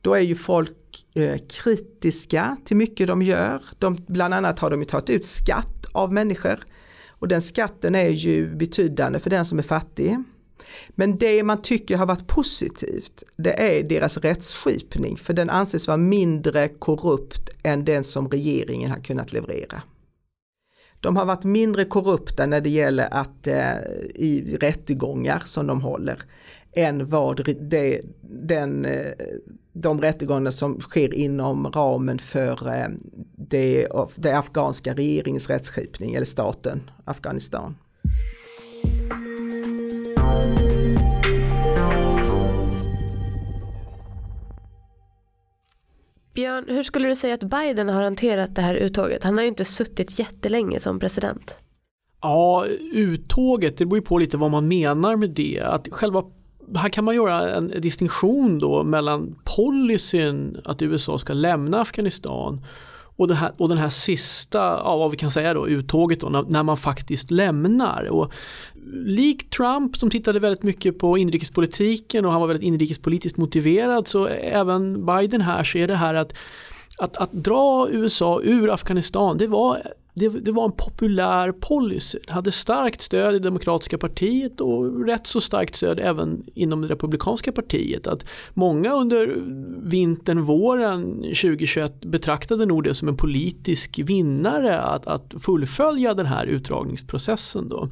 [0.00, 3.62] då är ju folk eh, kritiska till mycket de gör.
[3.78, 6.60] De, bland annat har de ju tagit ut skatt av människor
[7.20, 10.16] och den skatten är ju betydande för den som är fattig.
[10.90, 15.96] Men det man tycker har varit positivt, det är deras rättsskipning, för den anses vara
[15.96, 19.82] mindre korrupt än den som regeringen har kunnat leverera.
[21.00, 23.74] De har varit mindre korrupta när det gäller att eh,
[24.14, 26.22] i rättegångar som de håller
[26.72, 29.12] än vad det, den, eh,
[29.72, 32.88] de rättegångar som sker inom ramen för eh,
[33.50, 37.74] det, det afghanska regeringens rättsskipning eller staten Afghanistan.
[46.34, 49.24] Björn, hur skulle du säga att Biden har hanterat det här uttåget?
[49.24, 51.56] Han har ju inte suttit jättelänge som president.
[52.22, 55.60] Ja, uttåget, det beror ju på lite vad man menar med det.
[55.60, 56.24] Att själva,
[56.74, 62.64] här kan man göra en distinktion då mellan policyn att USA ska lämna Afghanistan
[63.20, 66.28] och, det här, och den här sista, ja, vad vi kan säga då, uttåget då,
[66.28, 68.08] när, när, man faktiskt lämnar.
[68.10, 68.32] Och
[68.92, 74.26] lik Trump som tittade väldigt mycket på inrikespolitiken och han var väldigt inrikespolitiskt motiverad så
[74.26, 76.32] även Biden här så är det här att
[76.98, 79.82] att, att dra USA ur Afghanistan, det var
[80.14, 82.18] det, det, var en populär policy.
[82.26, 86.88] Det hade starkt stöd i Demokratiska partiet och rätt så starkt stöd även inom det
[86.88, 88.06] Republikanska partiet.
[88.06, 89.42] Att många under
[89.82, 96.46] vintern, våren 2021 betraktade nog det som en politisk vinnare att, att fullfölja den här
[96.46, 97.68] utdragningsprocessen.
[97.68, 97.88] Då.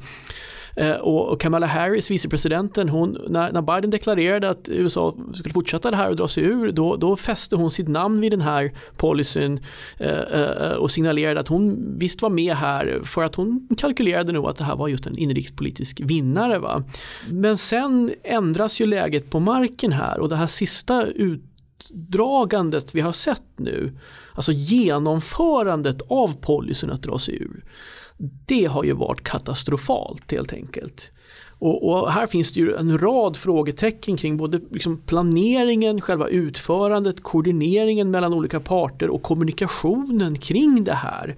[0.79, 5.97] Eh, och Kamala Harris, vicepresidenten, hon, när, när Biden deklarerade att USA skulle fortsätta det
[5.97, 9.59] här och dra sig ur, då, då fäste hon sitt namn vid den här policyn
[9.97, 14.45] eh, eh, och signalerade att hon visst var med här för att hon kalkylerade nog
[14.45, 16.59] att det här var just en inrikespolitisk vinnare.
[16.59, 16.83] Va?
[17.29, 23.13] Men sen ändras ju läget på marken här och det här sista utdragandet vi har
[23.13, 23.97] sett nu,
[24.35, 27.63] alltså genomförandet av policyn att dra sig ur
[28.45, 31.11] det har ju varit katastrofalt helt enkelt.
[31.59, 37.23] Och, och, här finns det ju en rad frågetecken kring både liksom planeringen, själva utförandet,
[37.23, 41.35] koordineringen mellan olika parter och kommunikationen kring det här.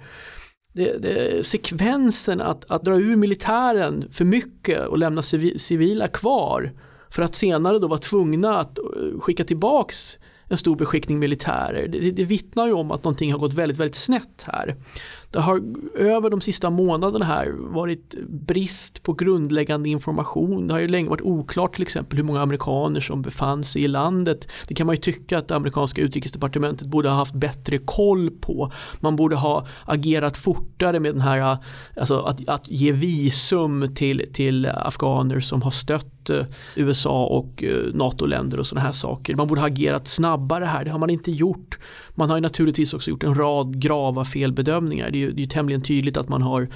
[0.74, 5.22] Det, det, sekvensen att, att dra ur militären för mycket och lämna
[5.58, 6.72] civila kvar
[7.10, 10.18] för att senare då vara tvungna att eh, skicka tillbaks
[10.52, 11.88] en stor beskickning militärer.
[11.88, 14.76] Det, det vittnar ju om att någonting har gått väldigt, väldigt snett här.
[15.32, 15.62] Det har
[15.96, 20.68] över de sista månaderna här varit brist på grundläggande information.
[20.68, 23.88] Det har ju länge varit oklart till exempel hur många amerikaner som befann sig i
[23.88, 24.48] landet.
[24.68, 28.72] Det kan man ju tycka att det amerikanska utrikesdepartementet borde ha haft bättre koll på.
[29.00, 31.58] Man borde ha agerat fortare med den här,
[31.98, 37.94] alltså att, att ge visum till, till afghaner som har stött eh, USA och eh,
[37.94, 39.36] NATO-länder och sådana här saker.
[39.36, 41.78] Man borde ha agerat snabbare här, det har man inte gjort.
[42.16, 45.12] Man har ju naturligtvis också gjort en rad grava felbedömningar.
[45.12, 46.70] Det är ju, det är ju tämligen tydligt att man har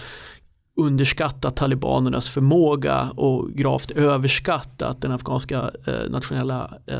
[0.77, 6.97] underskattat talibanernas förmåga och gravt överskattat den afghanska eh, nationella eh,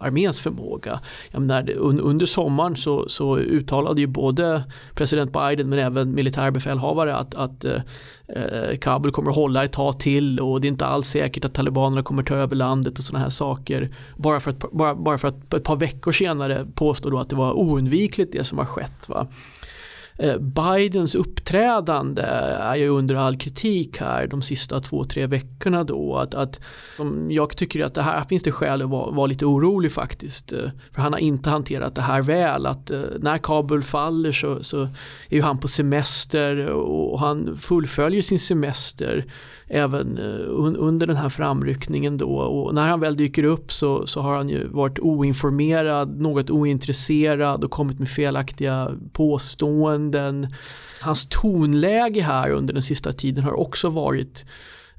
[0.00, 1.00] arméns förmåga.
[1.30, 4.62] Jag menar, un, under sommaren så, så, uttalade ju både
[4.94, 7.80] president Biden men även militärbefälhavare att, att eh,
[8.28, 11.54] eh Kabul kommer att hålla ett tag till och det är inte alls säkert att
[11.54, 13.90] talibanerna kommer ta över landet och sådana här saker.
[14.16, 17.36] Bara för, att, bara, bara för att ett par veckor senare påstå då att det
[17.36, 19.08] var oundvikligt det som har skett.
[19.08, 19.26] Va?
[20.20, 26.16] Eh, Bidens uppträdande är ju under all kritik här de sista två, tre veckorna då.
[26.16, 26.60] Att, att,
[27.28, 30.52] jag tycker att det här finns det skäl att vara, vara lite orolig faktiskt.
[30.52, 32.66] Eh, för han har inte hanterat det här väl.
[32.66, 34.82] Att eh, när Kabul faller så, så
[35.28, 39.26] är ju han på semester och han fullföljer sin semester
[39.70, 40.18] även
[40.78, 42.36] under den här framryckningen då.
[42.38, 47.64] Och när han väl dyker upp så, så har han ju varit oinformerad, något ointresserad
[47.64, 50.07] och kommit med felaktiga påståenden.
[51.00, 54.44] Hans tonläge här under den sista tiden har också varit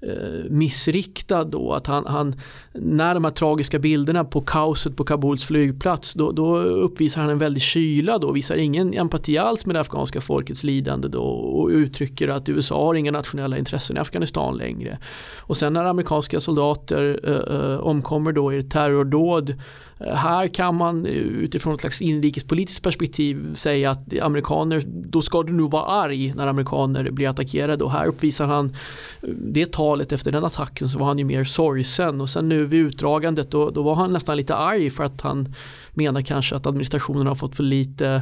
[0.01, 1.73] eh, missriktad då.
[1.73, 2.35] Att han, han,
[2.73, 7.39] när de här tragiska bilderna på kaoset på Kabuls flygplats då, då uppvisar han en
[7.39, 12.27] väldig kyla då, visar ingen empati alls med det afghanska folkets lidande då och uttrycker
[12.27, 14.99] att USA har inga nationella intressen i Afghanistan längre.
[15.37, 19.55] Och sen när amerikanska soldater eh, eh omkommer då i ett terrordåd
[19.99, 25.71] här kan man utifrån ett slags inrikespolitiskt perspektiv säga att amerikaner, då ska du nog
[25.71, 28.75] vara arg när amerikaner blir attackerade och här uppvisar han
[29.21, 32.65] eh, det talet efter den attacken så var han ju mer sorgsen och sen nu
[32.65, 35.55] vid utdragandet då, då var han nästan lite arg för att han
[35.93, 38.21] menar kanske att administrationen har fått för lite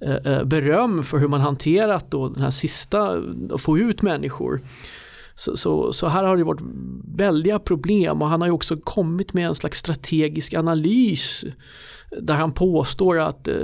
[0.00, 3.16] eh, eh beröm för hur man hanterat då den här sista,
[3.50, 4.60] att få ut människor.
[5.38, 6.62] Så, så, så, här har det varit
[7.16, 11.44] väldiga problem och han har ju också kommit med en slags strategisk analys
[12.10, 13.54] där han påstår att eh,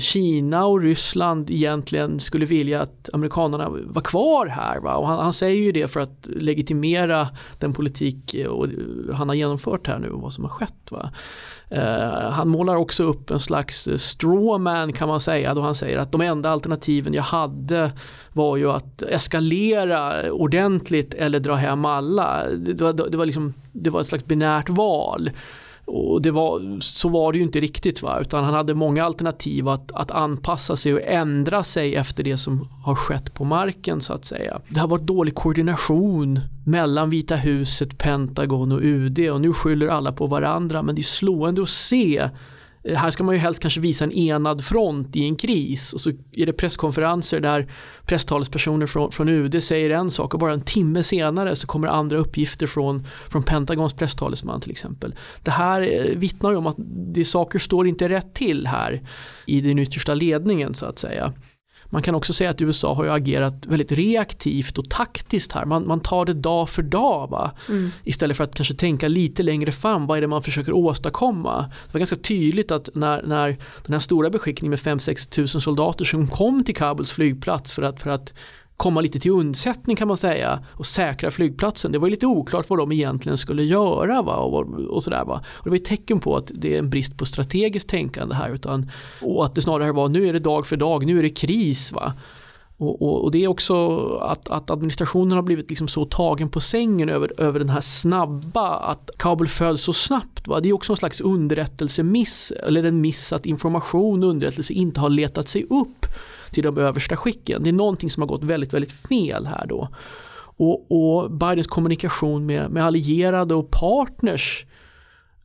[0.00, 4.80] Kina och Ryssland egentligen skulle vilja att amerikanerna var kvar här.
[4.80, 4.96] Va?
[4.96, 7.28] Och han, han, säger ju det för att legitimera
[7.58, 10.90] den politik och, eh, han har genomfört här nu och vad som har skett.
[10.90, 11.10] Va?
[11.70, 15.98] Eh, han målar också upp en slags eh, strawman kan man säga då han säger
[15.98, 17.92] att de enda alternativen jag hade
[18.32, 22.46] var ju att eskalera ordentligt eller dra hem alla.
[22.48, 25.30] Det var, det var, liksom, det var ett slags binärt val.
[25.86, 28.18] Och det var, så var det ju inte riktigt va?
[28.20, 32.68] utan han hade många alternativ att, att anpassa sig och ändra sig efter det som
[32.84, 34.60] har skett på marken så att säga.
[34.68, 40.12] Det har varit dålig koordination mellan Vita huset, Pentagon och UD och nu skyller alla
[40.12, 42.30] på varandra men det är slående att se
[42.86, 46.00] Eh, här ska man ju helst kanske visa en enad front i en kris och
[46.00, 47.70] så är det presskonferenser där
[48.04, 52.18] presstalespersoner från, från UD säger en sak och bara en timme senare så kommer andra
[52.18, 55.14] uppgifter från, från Pentagons presstalesman till exempel.
[55.42, 56.76] Det här eh, vittnar ju om att
[57.14, 59.02] det saker står inte rätt till här
[59.46, 61.32] i den yttersta ledningen så att säga.
[61.90, 65.64] Man kan också säga att USA har agerat väldigt reaktivt och taktiskt här.
[65.64, 67.50] Man, man tar det dag för dag va?
[67.68, 67.90] Mm.
[68.04, 70.06] istället för att kanske tänka lite längre fram.
[70.06, 71.70] Vad är det man försöker åstadkomma?
[71.86, 73.48] Det var ganska tydligt att när, när
[73.86, 78.02] den här stora beskickningen med 5-6 tusen soldater som kom till Kabuls flygplats för att,
[78.02, 78.32] för att
[78.76, 81.92] komma lite till undsättning kan man säga och säkra flygplatsen.
[81.92, 84.36] Det var lite oklart vad de egentligen skulle göra va?
[84.36, 85.24] och, och sådär.
[85.24, 85.44] Va?
[85.48, 88.50] Och det var ett tecken på att det är en brist på strategiskt tänkande här
[88.50, 91.30] utan, och att det snarare var nu är det dag för dag, nu är det
[91.30, 91.92] kris.
[91.92, 92.12] Va?
[92.78, 96.60] Och, och, och, det är också att, att, administrationen har blivit liksom så tagen på
[96.60, 100.48] sängen över, över den här snabba, att Kabul föll så snabbt.
[100.48, 100.60] Va?
[100.60, 105.10] Det är också en slags underrättelsemiss, eller en miss att information och underrättelse inte har
[105.10, 106.06] letat sig upp
[106.50, 107.62] till de översta skicken.
[107.62, 109.88] Det är någonting som har gått väldigt, väldigt fel här då.
[110.58, 114.64] Och, och Bidens kommunikation med, med allierade och partners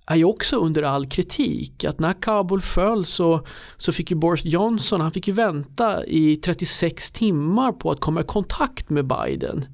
[0.05, 1.83] är ju också under all kritik.
[1.83, 3.45] Att när Kabul föll så,
[3.77, 8.21] så fick ju Boris Johnson, han fick ju vänta i 36 timmar på att komma
[8.21, 9.65] i kontakt med Biden.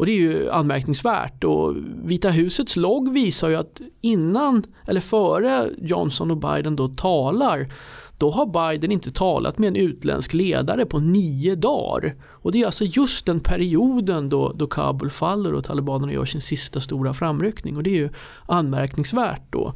[0.00, 5.70] Och det är ju anmärkningsvärt och Vita husets logg visar ju att innan eller före
[5.78, 7.72] Johnson och Biden då talar
[8.20, 12.14] då har Biden inte talat med en utländsk ledare på nio dagar.
[12.28, 16.40] Och det är alltså just den perioden då, då Kabul faller och talibanerna gör sin
[16.40, 18.10] sista stora framryckning och det är ju
[18.46, 19.74] anmärkningsvärt då.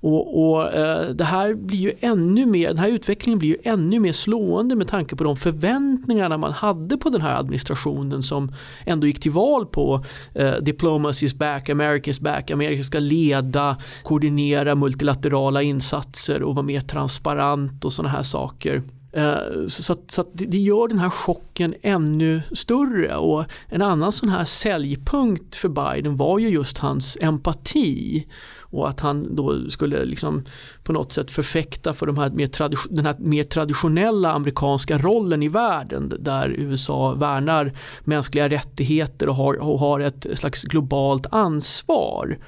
[0.00, 4.00] Och, och eh, det här blir ju ännu mer, den här utvecklingen blir ju ännu
[4.00, 8.52] mer slående med tanke på de förväntningarna man hade på den här administrationen som
[8.84, 13.76] ändå gick till val på eh, diplomacy is back, America is back, Amerika ska leda,
[14.02, 18.82] koordinera multilaterala insatser och vara mer transparent och sådana här saker.
[19.12, 24.12] Eh, så, att, så att det gör den här chocken ännu större och en annan
[24.12, 28.26] sån här säljpunkt för Biden var ju just hans empati
[28.58, 30.44] och att han då skulle liksom
[30.84, 32.50] på något sätt förfäkta för de här mer
[32.94, 37.72] den här mer traditionella amerikanska rollen i världen där USA värnar
[38.04, 42.38] mänskliga rättigheter och har, och har ett slags globalt ansvar.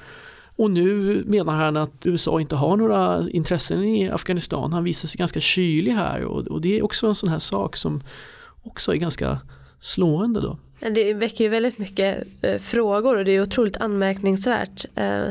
[0.59, 4.73] Och nu menar han att USA inte har några intressen i Afghanistan.
[4.73, 7.77] Han visar sig ganska kylig här och, och det är också en sån här sak
[7.77, 8.03] som
[8.63, 9.39] också är ganska
[9.79, 10.57] slående då.
[10.79, 14.85] Det väcker ju väldigt mycket eh, frågor och det är otroligt anmärkningsvärt.
[14.95, 15.23] Eh,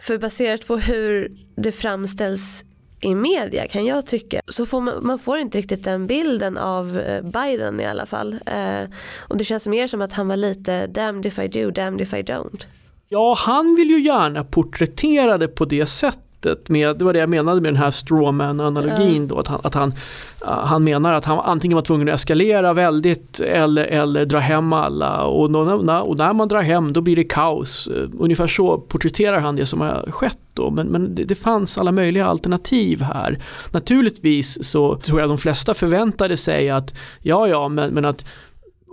[0.00, 2.64] för baserat på hur det framställs
[3.00, 6.98] i media kan jag tycka så får man, man får inte riktigt den bilden av
[6.98, 8.32] eh, Biden i alla fall.
[8.46, 12.00] Eh, och det känns mer som att han var lite damned if I do, damned
[12.00, 12.66] if I don't.
[13.10, 16.68] Ja, han vill ju gärna porträttera det på det sättet.
[16.68, 19.28] Med, det var det jag menade med den här strawman-analogin.
[19.28, 19.94] Då, att han, att han,
[20.40, 25.24] han menar att han antingen var tvungen att eskalera väldigt eller, eller dra hem alla.
[25.24, 25.50] Och, och
[26.18, 27.88] när man drar hem då blir det kaos.
[28.18, 30.38] Ungefär så porträtterar han det som har skett.
[30.54, 30.70] Då.
[30.70, 33.42] Men, men det, det fanns alla möjliga alternativ här.
[33.70, 38.24] Naturligtvis så tror jag de flesta förväntade sig att ja, ja, men, men att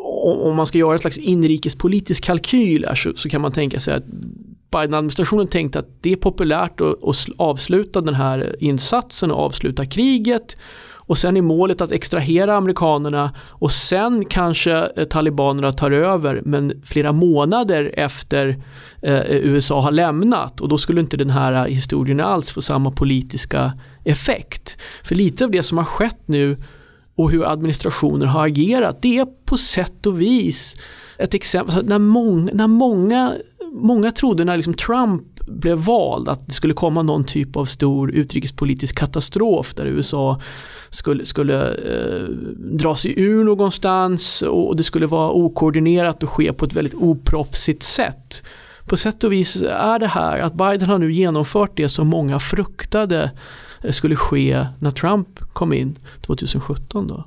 [0.05, 3.93] om man ska göra en slags inrikespolitisk kalkyl här så, så kan man tänka sig
[3.93, 4.03] att
[4.71, 10.57] Biden-administrationen tänkte att det är populärt att, att avsluta den här insatsen och avsluta kriget.
[11.07, 16.81] Och sen är målet att extrahera amerikanerna och sen kanske eh, talibanerna tar över men
[16.85, 18.47] flera månader efter
[19.01, 23.73] eh, USA har lämnat och då skulle inte den här historien alls få samma politiska
[24.03, 24.77] effekt.
[25.03, 26.57] För lite av det som har skett nu
[27.15, 29.01] och hur administrationer har agerat.
[29.01, 30.73] Det är på sätt och vis
[31.17, 31.85] ett exempel.
[31.85, 33.33] När många, när många
[33.75, 38.11] många trodde när liksom Trump blev vald att det skulle komma någon typ av stor
[38.11, 40.41] utrikespolitisk katastrof där USA
[40.89, 42.23] skulle, skulle eh,
[42.57, 47.83] dra sig ur någonstans och det skulle vara okoordinerat och ske på ett väldigt oproffsigt
[47.83, 48.43] sätt.
[48.85, 52.39] På sätt och vis är det här att Biden har nu genomfört det som många
[52.39, 53.31] fruktade
[53.89, 57.07] skulle ske när Trump kom in 2017.
[57.07, 57.25] Då.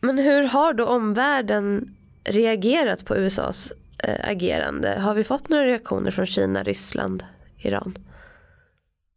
[0.00, 1.94] Men hur har då omvärlden
[2.24, 5.00] reagerat på USAs äh, agerande?
[5.00, 7.24] Har vi fått några reaktioner från Kina, Ryssland,
[7.58, 7.94] Iran?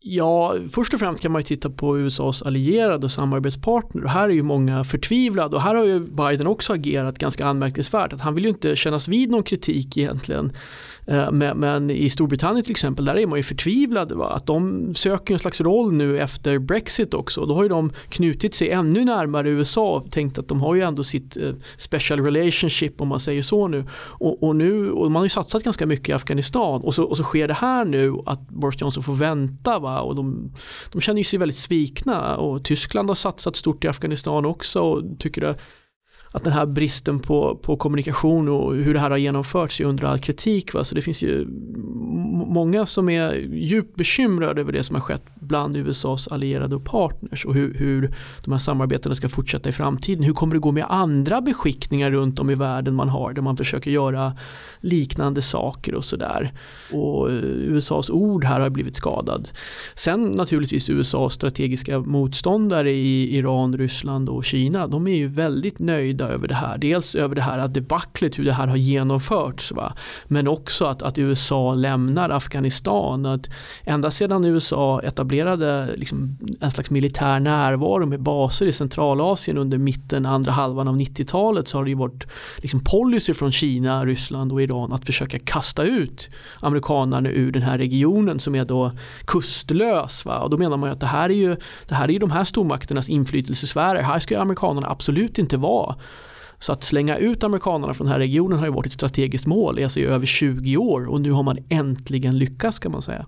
[0.05, 4.29] Ja, först och främst kan man ju titta på USAs allierade och samarbetspartner och här
[4.29, 8.35] är ju många förtvivlade och här har ju Biden också agerat ganska anmärkningsvärt att han
[8.35, 10.53] vill ju inte kännas vid någon kritik egentligen
[11.07, 14.29] Eh, men, men, i Storbritannien till exempel, där är man ju förtvivlad Va?
[14.29, 17.45] Att de söker en slags roll nu efter Brexit också.
[17.45, 20.81] Då har ju de knutit sig ännu närmare USA och tänkt att de har ju
[20.81, 23.85] ändå sitt eh, special relationship om man säger så nu.
[23.93, 27.17] Och, och nu och man har ju satsat ganska mycket i Afghanistan och så, och
[27.17, 29.79] så sker det här nu att Boris Johnson får vänta.
[29.79, 30.01] Va?
[30.01, 30.51] Och de,
[30.91, 35.41] de känner sig väldigt svikna och Tyskland har satsat stort i Afghanistan också och tycker
[35.41, 35.55] det
[36.33, 40.03] att den här bristen på, på kommunikation och hur det här har genomförts är under
[40.03, 40.73] all kritik.
[40.73, 40.83] Va?
[40.83, 41.47] Så det finns ju
[42.47, 47.45] många som är djupt bekymrade över det som har skett bland USAs allierade och partners
[47.45, 50.23] och hur, hur de här samarbetena ska fortsätta i framtiden.
[50.23, 53.57] Hur kommer det gå med andra beskickningar runt om i världen man har där man
[53.57, 54.37] försöker göra
[54.79, 56.53] liknande saker och sådär.
[56.91, 59.49] Och eh, USAs ord här har blivit skadad.
[59.95, 66.27] Sen naturligtvis USAs strategiska motståndare i Iran, Ryssland och Kina, de är ju väldigt nöjda
[66.29, 66.77] över det här.
[66.77, 69.71] Dels över det här debaclet, hur det här har genomförts.
[69.71, 69.93] Va?
[70.27, 73.25] Men också att, att USA lämnar Afghanistan.
[73.25, 73.49] Att
[73.83, 75.32] ända sedan USA etablerade
[75.95, 81.67] liksom en slags militär närvaro med baser i Centralasien under mitten, andra halvan av 90-talet
[81.67, 82.23] så har det ju varit
[82.57, 86.29] liksom policy från Kina, Ryssland och Iran att försöka kasta ut
[86.59, 88.91] amerikanerna ur den här regionen som är då
[89.27, 90.25] kustlös.
[90.25, 90.39] Va?
[90.39, 91.55] Och då menar man att det här är ju,
[91.87, 94.01] det här är ju de här stormakternas inflytelsesfärer.
[94.01, 95.95] Här ska amerikanerna absolut inte vara.
[96.59, 99.83] Så att slänga ut amerikanerna från den här regionen har ju varit ett strategiskt mål
[99.83, 103.25] alltså i över 20 år och nu har man äntligen lyckats kan man säga.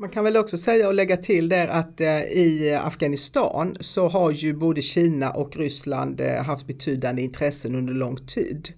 [0.00, 4.30] Man kan väl också säga och lägga till där att eh, i Afghanistan så har
[4.30, 8.68] ju både Kina och Ryssland eh, haft betydande intressen under lång tid.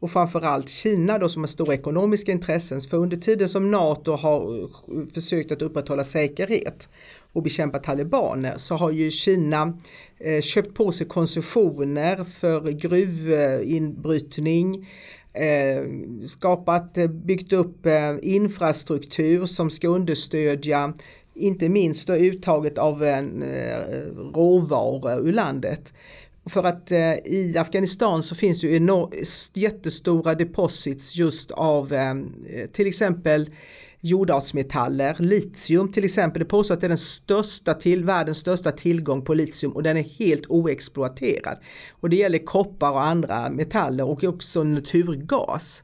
[0.00, 2.80] Och framförallt Kina då som har stora ekonomiska intressen.
[2.80, 4.66] För under tiden som NATO har eh,
[5.14, 6.88] försökt att upprätthålla säkerhet
[7.32, 9.78] och bekämpa talibaner så har ju Kina
[10.42, 14.88] köpt på sig koncessioner för gruvinbrytning,
[15.32, 15.84] Eh,
[16.26, 20.94] skapat, eh, byggt upp eh, infrastruktur som ska understödja
[21.34, 23.78] inte minst då uttaget av en eh,
[24.34, 25.94] råvara ur landet.
[26.46, 28.88] För att eh, i Afghanistan så finns ju
[29.54, 32.14] jättestora deposits just av eh,
[32.72, 33.50] till exempel
[34.00, 36.40] jordartsmetaller, litium till exempel.
[36.40, 39.96] Det påstås att det är den största till, världens största tillgång på litium och den
[39.96, 41.58] är helt oexploaterad.
[41.90, 45.82] Och det gäller koppar och andra metaller och också naturgas.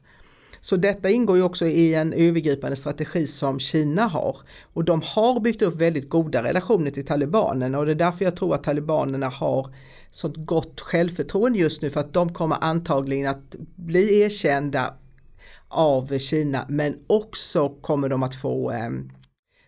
[0.61, 4.37] Så detta ingår ju också i en övergripande strategi som Kina har.
[4.73, 8.35] Och de har byggt upp väldigt goda relationer till talibanerna och det är därför jag
[8.35, 9.73] tror att talibanerna har
[10.11, 14.93] sånt gott självförtroende just nu för att de kommer antagligen att bli erkända
[15.69, 18.89] av Kina men också kommer de att få eh,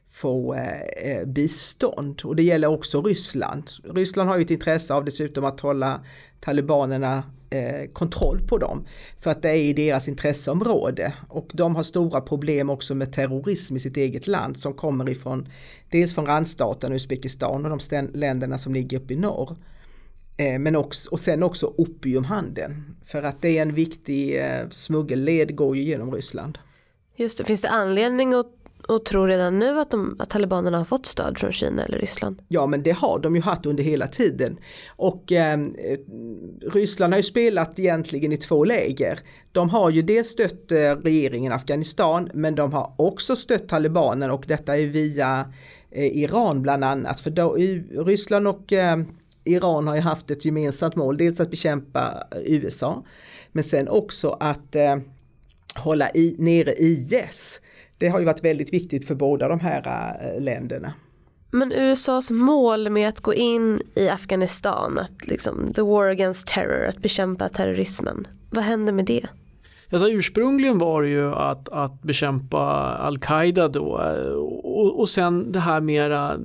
[0.09, 3.69] få eh, eh, bistånd och det gäller också Ryssland.
[3.83, 6.01] Ryssland har ju ett intresse av dessutom att hålla
[6.39, 8.85] talibanerna eh, kontroll på dem
[9.17, 13.75] för att det är i deras intresseområde och de har stora problem också med terrorism
[13.75, 15.47] i sitt eget land som kommer ifrån
[15.89, 19.57] dels från randstaten Uzbekistan och de länderna som ligger uppe i norr.
[20.39, 22.95] Eh, men också, och sen också opiumhandeln.
[23.05, 26.57] För att det är en viktig eh, smuggelled går ju genom Ryssland.
[27.15, 28.47] Just det, finns det anledning att,
[28.87, 32.41] att tro redan nu att, de, att talibanerna har fått stöd från Kina eller Ryssland?
[32.47, 34.57] Ja men det har de ju haft under hela tiden.
[34.87, 35.59] Och eh,
[36.61, 39.19] Ryssland har ju spelat egentligen i två läger.
[39.51, 44.33] De har ju dels stött eh, regeringen i Afghanistan men de har också stött talibanerna
[44.33, 45.53] och detta är via
[45.91, 47.19] eh, Iran bland annat.
[47.19, 47.53] För då,
[48.05, 49.05] Ryssland och ehm,
[49.49, 53.03] Iran har ju haft ett gemensamt mål, dels att bekämpa USA
[53.51, 54.95] men sen också att eh,
[55.75, 57.61] hålla i, nere IS.
[57.97, 59.83] Det har ju varit väldigt viktigt för båda de här
[60.21, 60.93] eh, länderna.
[61.51, 66.85] Men USAs mål med att gå in i Afghanistan, att liksom the war against terror,
[66.85, 69.27] att bekämpa terrorismen, vad händer med det?
[69.91, 72.59] Alltså ursprungligen var det ju att, att bekämpa
[72.97, 74.33] al-Qaida då eh,
[74.63, 76.37] och, och sen det här mera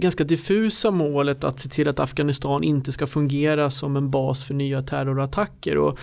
[0.00, 4.54] ganska diffusa målet att se till att Afghanistan inte ska fungera som en bas för
[4.54, 5.78] nya terrorattacker.
[5.78, 5.98] Och,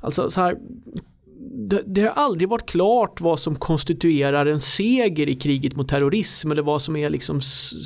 [0.00, 0.56] alltså så här,
[1.52, 6.52] det, det, har aldrig varit klart vad som konstituerar en seger i kriget mot terrorism
[6.52, 7.40] eller vad som är liksom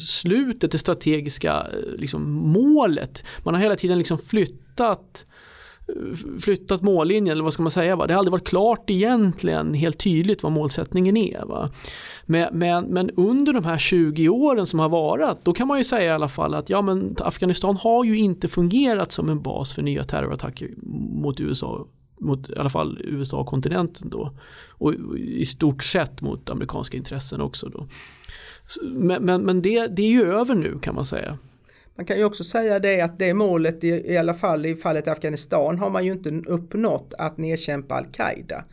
[0.06, 3.24] slutet, det strategiska eh, liksom målet.
[3.44, 5.26] Man har hela tiden liksom flyttat
[6.40, 7.96] flyttat mållinjen eller vad ska man säga.
[7.96, 8.06] Va?
[8.06, 11.44] Det har aldrig varit klart egentligen helt tydligt vad målsättningen är.
[11.44, 11.70] Va?
[12.26, 15.84] Men, men, men, under de här 20 åren som har varit då kan man ju
[15.84, 19.72] säga i alla fall att ja, men Afghanistan har ju inte fungerat som en bas
[19.72, 20.70] för nya terrorattacker
[21.22, 21.86] mot USA
[22.18, 24.32] mot i alla fall USA-kontinenten då.
[24.68, 27.86] Och i stort sett mot amerikanska intressen också då.
[28.82, 31.38] Men, men, men det, det är ju över nu kan man säga.
[31.96, 35.08] Man kan ju också säga det att det målet i, i alla fall i fallet
[35.08, 38.64] Afghanistan har man ju inte uppnått att nedkämpa al-Qaida.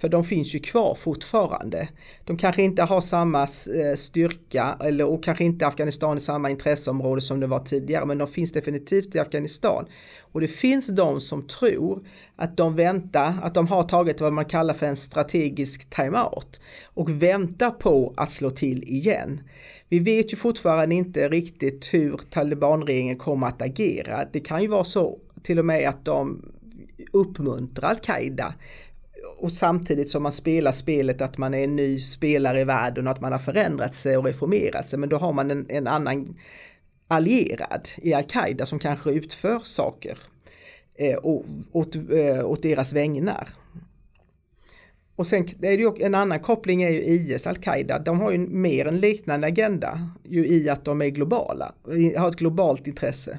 [0.00, 1.88] För de finns ju kvar fortfarande.
[2.24, 7.20] De kanske inte har samma eh, styrka eller, och kanske inte Afghanistan i samma intresseområde
[7.20, 9.86] som det var tidigare men de finns definitivt i Afghanistan.
[10.20, 12.06] Och det finns de som tror
[12.36, 17.22] att de väntar, att de har tagit vad man kallar för en strategisk timeout och
[17.22, 19.40] väntar på att slå till igen.
[19.94, 24.24] Vi vet ju fortfarande inte riktigt hur talibanregeringen kommer att agera.
[24.32, 26.52] Det kan ju vara så till och med att de
[27.12, 28.54] uppmuntrar al-Qaida
[29.38, 33.10] och samtidigt som man spelar spelet att man är en ny spelare i världen och
[33.10, 36.36] att man har förändrat sig och reformerat sig men då har man en, en annan
[37.08, 40.18] allierad i al-Qaida som kanske utför saker
[40.94, 41.18] eh,
[41.72, 43.48] åt, eh, åt deras vägnar.
[45.16, 48.38] Och sen är det ju en annan koppling är ju IS, al-Qaida, de har ju
[48.38, 51.72] mer en liknande agenda ju i att de är globala,
[52.16, 53.38] har ett globalt intresse.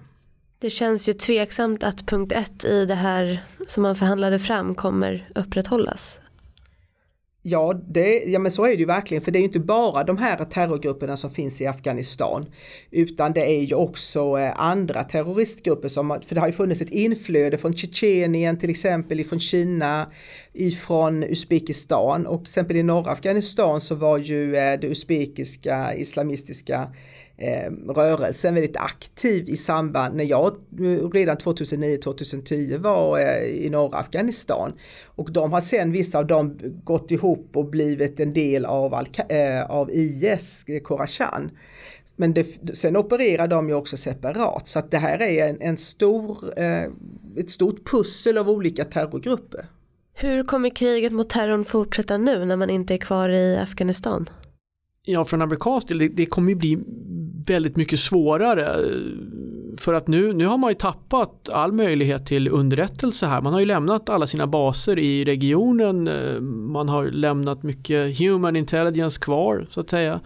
[0.59, 5.30] Det känns ju tveksamt att punkt ett i det här som man förhandlade fram kommer
[5.36, 6.17] upprätthållas.
[7.48, 10.04] Ja, det, ja men så är det ju verkligen för det är ju inte bara
[10.04, 12.46] de här terrorgrupperna som finns i Afghanistan
[12.91, 16.89] utan det är ju också eh, andra terroristgrupper som, för det har ju funnits ett
[16.89, 20.12] inflöde från Tjetjenien till exempel ifrån Kina,
[20.54, 26.88] ifrån Uzbekistan och till exempel i norra Afghanistan så var ju eh, det uzbekiska islamistiska
[27.38, 30.56] Eh, rörelsen väldigt aktiv i samband när jag
[31.14, 34.72] redan 2009-2010 var eh, i norra Afghanistan.
[35.06, 39.08] Och de har sen vissa av dem gått ihop och blivit en del av, Al
[39.30, 41.52] eh, av IS, Khorasan.
[42.16, 45.78] Men det, sen opererar de ju också separat så att det här är en, en
[45.78, 46.38] stor,
[47.38, 49.66] ett stort pussel av olika terrorgrupper.
[50.14, 54.30] Hur kommer kriget mot terrorn fortsätta nu när man inte är kvar i Afghanistan?
[55.06, 56.80] Ja, från amerikansk del, det, det kommer ju bli
[57.45, 58.76] väldigt mycket svårare.
[59.78, 63.41] För att nu, nu har man ju tappat all möjlighet till underrättelse här.
[63.41, 66.10] Man har ju lämnat alla sina baser i regionen.
[66.72, 70.20] Man har lämnat mycket human intelligence kvar så att säga.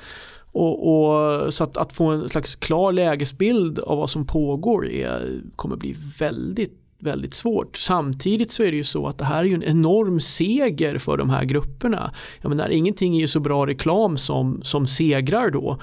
[0.52, 5.42] Och, och, så att, att, få en slags klar lägesbild av vad som pågår är,
[5.56, 7.78] kommer bli väldigt väldigt svårt.
[7.78, 11.18] Samtidigt så är det ju så att det här är ju en enorm seger för
[11.18, 12.12] de här grupperna.
[12.42, 15.78] Jag menar, ingenting är ju så bra reklam som, som segrar då.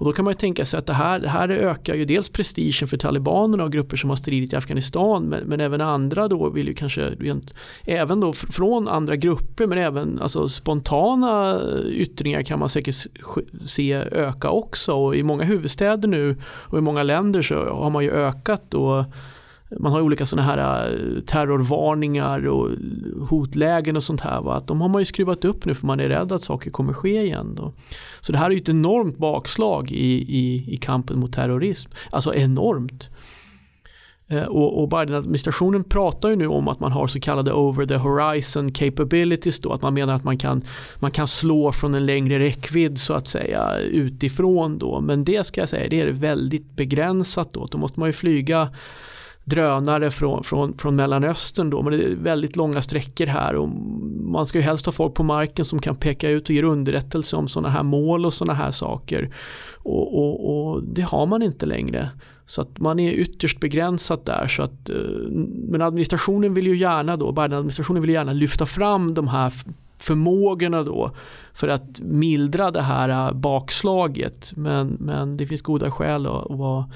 [0.00, 2.30] Och då kan man ju tänka sig att det här, det här ökar ju dels
[2.30, 6.50] prestigen för talibanerna och grupper som har stridit i Afghanistan men, men även andra då
[6.50, 7.54] vill ju kanske rent,
[7.84, 13.06] även då från andra grupper men även alltså spontana yttringar kan man säkert
[13.66, 18.04] se öka också och i många huvudstäder nu och i många länder så har man
[18.04, 19.04] ju ökat då
[19.78, 22.70] man har olika sådana här äh, terrorvarningar och
[23.28, 24.40] hotlägen och sånt här.
[24.40, 24.56] Va?
[24.56, 26.92] Att de har man ju skruvat upp nu för man är rädd att saker kommer
[26.92, 27.54] ske igen.
[27.54, 27.72] Då.
[28.20, 31.90] Så det här är ju ett enormt bakslag i, i, i kampen mot terrorism.
[32.10, 33.08] Alltså enormt.
[34.30, 37.96] Eh, och, och Biden-administrationen pratar ju nu om att man har så kallade over the
[37.96, 40.64] horizon capabilities då, att man menar att man kan,
[40.96, 45.00] man kan slå från en längre räckvidd så att säga utifrån då.
[45.00, 47.66] Men det ska jag säga, det är väldigt begränsat då.
[47.66, 48.68] Då måste man ju flyga
[49.50, 53.68] drönare från, från, från Mellanöstern då, men det är väldigt långa sträckor här och
[54.30, 57.36] man ska ju helst ha folk på marken som kan peka ut och ge underrättelse
[57.36, 59.34] om sådana här mål och sådana här saker.
[59.76, 62.10] Och, och, och, det har man inte längre.
[62.46, 64.48] Så att man är ytterst begränsat där.
[64.48, 64.96] Så att, eh,
[65.68, 69.52] men administrationen vill ju gärna då, Biden-administrationen vill gärna lyfta fram de här
[69.98, 71.10] förmågorna då
[71.54, 74.52] för att mildra det här eh, bakslaget.
[74.56, 76.90] Men, men det finns goda skäl att, att vara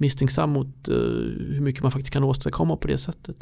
[0.00, 0.94] misstänksam mot uh,
[1.54, 3.36] hur mycket man faktiskt kan åstadkomma på det sättet.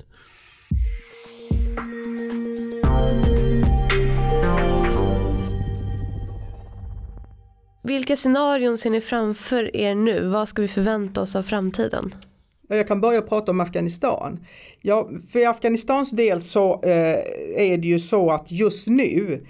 [7.83, 10.27] Vilka scenarion ser ni framför er nu?
[10.27, 12.15] Vad ska vi förvänta oss av framtiden?
[12.69, 14.45] Jag kan börja prata om Afghanistan.
[14.81, 19.47] Ja, för Afghanistans del så eh, är det ju så att just nu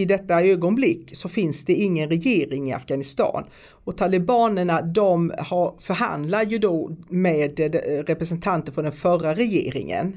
[0.00, 3.44] i detta ögonblick så finns det ingen regering i Afghanistan.
[3.84, 7.68] Och talibanerna de har, förhandlar ju då med eh,
[8.04, 10.16] representanter från den förra regeringen.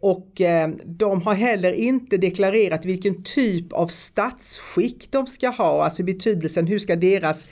[0.00, 6.02] Och eh, de har heller inte deklarerat vilken typ av statsskick de ska ha, alltså
[6.02, 7.46] betydelsen hur ska deras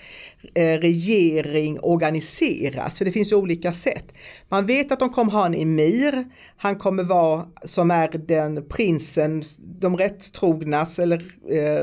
[0.54, 2.98] eh, regering organiseras?
[2.98, 4.04] För det finns olika sätt.
[4.48, 6.24] Man vet att de kommer ha en emir,
[6.56, 9.42] han kommer vara som är den prinsen,
[9.80, 11.82] de rättrognas eller eh,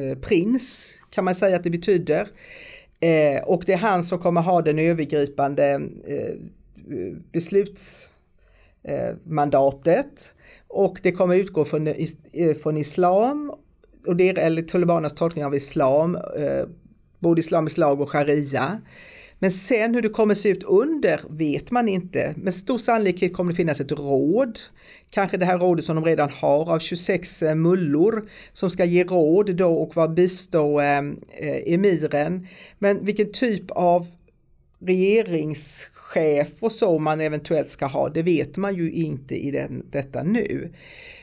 [0.00, 2.28] eh prins kan man säga att det betyder.
[3.00, 6.34] Eh, och det är han som kommer ha den övergripande eh,
[8.88, 10.32] Eh, mandatet
[10.68, 11.94] och det kommer utgå från, eh,
[12.32, 13.52] eh, från islam,
[14.06, 16.68] och det är, eller talibanernas tolkning av islam, eh,
[17.18, 18.80] både islamisk lag och sharia.
[19.38, 22.34] Men sen hur det kommer se ut under vet man inte.
[22.36, 24.58] Med stor sannolikhet kommer det finnas ett råd.
[25.10, 29.56] Kanske det här rådet som de redan har av 26 mullor som ska ge råd
[29.56, 31.02] då och vara bistå eh,
[31.66, 32.46] emiren.
[32.78, 34.06] Men vilken typ av
[34.80, 39.86] regerings chef och så man eventuellt ska ha, det vet man ju inte i den,
[39.90, 40.72] detta nu.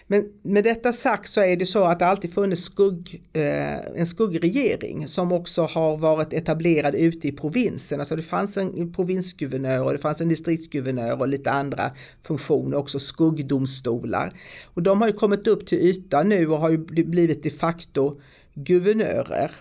[0.07, 4.05] Men med detta sagt så är det så att det alltid funnits skugg, eh, en
[4.05, 7.99] skuggregering som också har varit etablerad ute i provinsen.
[7.99, 12.99] Alltså det fanns en provinsguvernör och det fanns en distriktsguvernör och lite andra funktioner, också
[12.99, 14.33] skuggdomstolar.
[14.65, 18.13] Och de har ju kommit upp till ytan nu och har ju blivit de facto
[18.53, 19.51] guvernörer.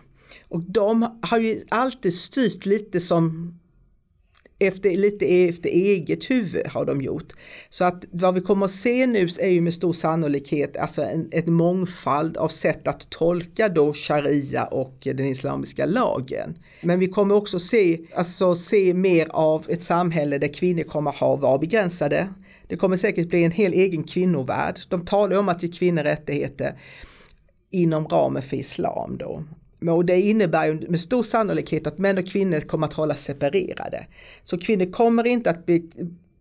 [0.48, 3.54] Och de har ju alltid styrt lite som
[4.58, 7.32] efter, lite efter eget huvud har de gjort.
[7.68, 11.28] Så att vad vi kommer att se nu är ju med stor sannolikhet alltså en,
[11.32, 16.58] ett mångfald av sätt att tolka då sharia och den islamiska lagen.
[16.80, 21.36] Men vi kommer också se, alltså se mer av ett samhälle där kvinnor kommer ha
[21.36, 22.28] vara begränsade.
[22.68, 24.80] Det kommer säkert bli en hel egen kvinnovärld.
[24.88, 26.78] De talar om att ge kvinnor rättigheter
[27.70, 29.44] inom ramen för islam då.
[29.88, 34.06] Och det innebär ju med stor sannolikhet att män och kvinnor kommer att hållas separerade.
[34.42, 35.88] Så kvinnor kommer inte att bli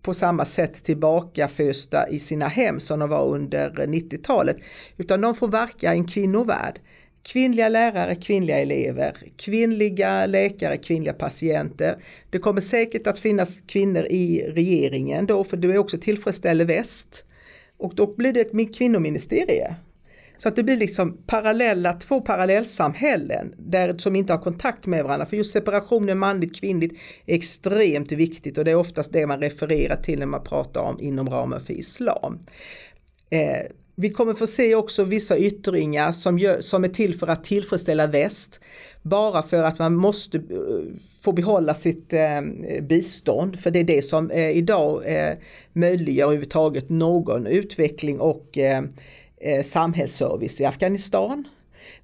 [0.02, 4.58] på samma sätt tillbakafösta i sina hem som de var under 90-talet.
[4.98, 6.80] Utan de får verka i en kvinnovärld.
[7.24, 11.96] Kvinnliga lärare, kvinnliga elever, kvinnliga läkare, kvinnliga patienter.
[12.30, 17.26] Det kommer säkert att finnas kvinnor i regeringen då, för det är också tillfredsställer väst.
[17.78, 19.76] Och då blir det ett kvinnoministerie.
[20.44, 25.26] Så att det blir liksom parallella, två parallellsamhällen där, som inte har kontakt med varandra.
[25.26, 29.96] För just separationen manligt kvinnligt är extremt viktigt och det är oftast det man refererar
[29.96, 32.40] till när man pratar om inom ramen för islam.
[33.30, 33.62] Eh,
[33.96, 38.08] vi kommer få se också vissa yttringar som, gör, som är till för att tillfredsställa
[38.08, 38.60] väst.
[39.02, 40.44] Bara för att man måste eh,
[41.22, 42.42] få behålla sitt eh,
[42.82, 43.60] bistånd.
[43.60, 45.34] För det är det som eh, idag eh,
[45.74, 48.84] möjliggör överhuvudtaget någon utveckling och eh,
[49.46, 51.48] Eh, samhällsservice i Afghanistan.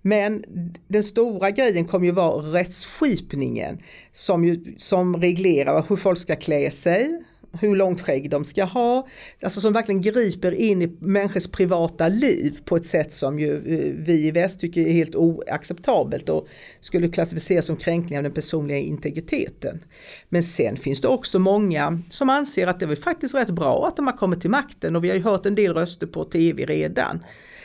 [0.02, 0.44] Men
[0.88, 3.80] den stora grejen kommer ju vara rättsskipningen
[4.12, 9.08] som, ju, som reglerar hur folk ska klä sig, hur långt skägg de ska ha,
[9.41, 13.93] alltså som verkligen griper in i människors privata liv på ett sätt som ju eh,
[14.06, 16.47] vi i väst tycker är helt oacceptabelt och
[16.80, 19.84] skulle klassificeras som kränkning av den personliga integriteten.
[20.30, 23.95] Men sen finns det också många som anser att det är faktiskt rätt bra att
[23.95, 26.66] de har kommit till makten och vi har ju hört en del röster på tv
[26.66, 27.24] redan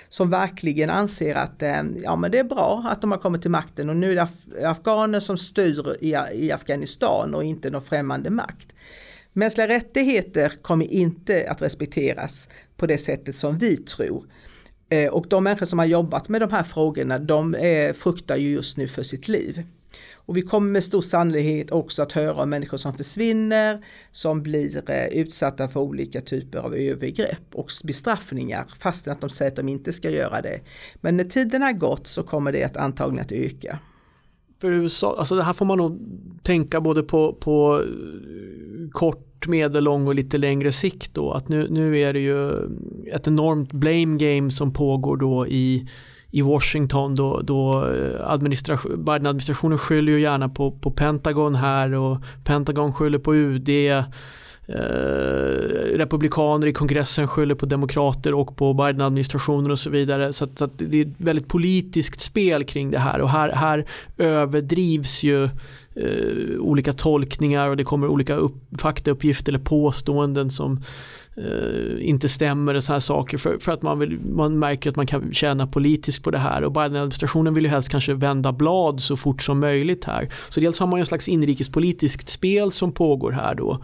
[0.08, 3.50] som verkligen anser att eh, ja, men det är bra att de har kommit till
[3.50, 4.28] makten och nu är det
[4.68, 8.68] afghaner som styr i, i Afghanistan och inte någon främmande makt.
[9.36, 14.24] Mänskliga rättigheter kommer inte att respekteras på det sättet som vi tror.
[14.88, 18.50] Eh, och de människor som har jobbat med de här frågorna, de eh, fruktar ju
[18.50, 19.62] just nu för sitt liv.
[20.14, 24.90] Och vi kommer med stor sannolikhet också att höra om människor som försvinner, som blir
[24.90, 29.68] eh, utsatta för olika typer av övergrepp och bestraffningar, fastän att de säger att de
[29.68, 30.60] inte ska göra det.
[30.94, 33.78] Men när tiden har gått så kommer det att antagligen att öka.
[34.60, 35.98] För USA, alltså det här får man nog
[36.42, 41.32] tänka både på, på eh, kort, medellång och lite längre sikt då.
[41.32, 42.50] Att nu, nu är det ju
[43.12, 45.88] ett enormt blame game som pågår då i
[46.34, 52.18] i Washington då, då eh, administration, Biden-administrationen skyller ju gärna på, på Pentagon här och
[52.44, 53.68] Pentagon skyller på UD.
[54.66, 60.32] Eh, republikaner i kongressen skyller på demokrater och på Biden-administrationen och så vidare.
[60.32, 63.48] Så, att, så att det är ett väldigt politiskt spel kring det här och här,
[63.52, 63.84] här
[64.18, 70.82] överdrivs ju eh, olika tolkningar och det kommer olika upp, faktauppgifter eller påståenden som
[71.36, 75.06] eh, inte stämmer och sådana saker för, för att man, vill, man märker att man
[75.06, 79.16] kan tjäna politiskt på det här och Biden-administrationen vill ju helst kanske vända blad så
[79.16, 80.28] fort som möjligt här.
[80.48, 83.80] Så dels har man ju en slags inrikespolitiskt spel som pågår här då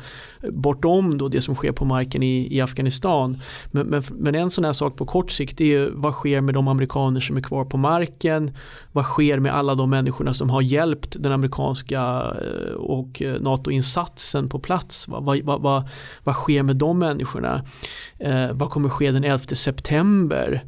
[0.49, 3.39] bortom då det som sker på marken i, i Afghanistan.
[3.71, 6.55] Men, men, men en sån här sak på kort sikt är ju vad sker med
[6.55, 8.57] de amerikaner som är kvar på marken?
[8.93, 12.01] Vad sker med alla de människorna som har hjälpt den amerikanska
[12.41, 15.09] eh, och eh, NATO-insatsen på plats.
[15.09, 15.89] Vad, vad, vad,
[16.25, 17.40] vad sker med de människorna?
[18.19, 20.65] Eh, vad kommer ske den 11 september?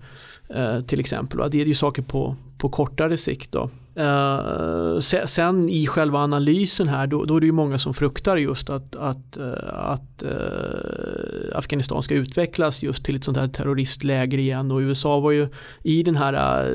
[0.54, 1.50] Eh, till exempel.
[1.50, 3.52] Det är ju saker på, på kortare sikt.
[3.52, 3.70] Då.
[3.98, 8.70] Uh, sen i själva analysen här då, då, är det ju många som fruktar just
[8.70, 14.70] att, att, uh, att uh, Afghanistan ska utvecklas just till ett sånt här terroristläger igen
[14.70, 15.48] och USA var ju
[15.82, 16.66] i den här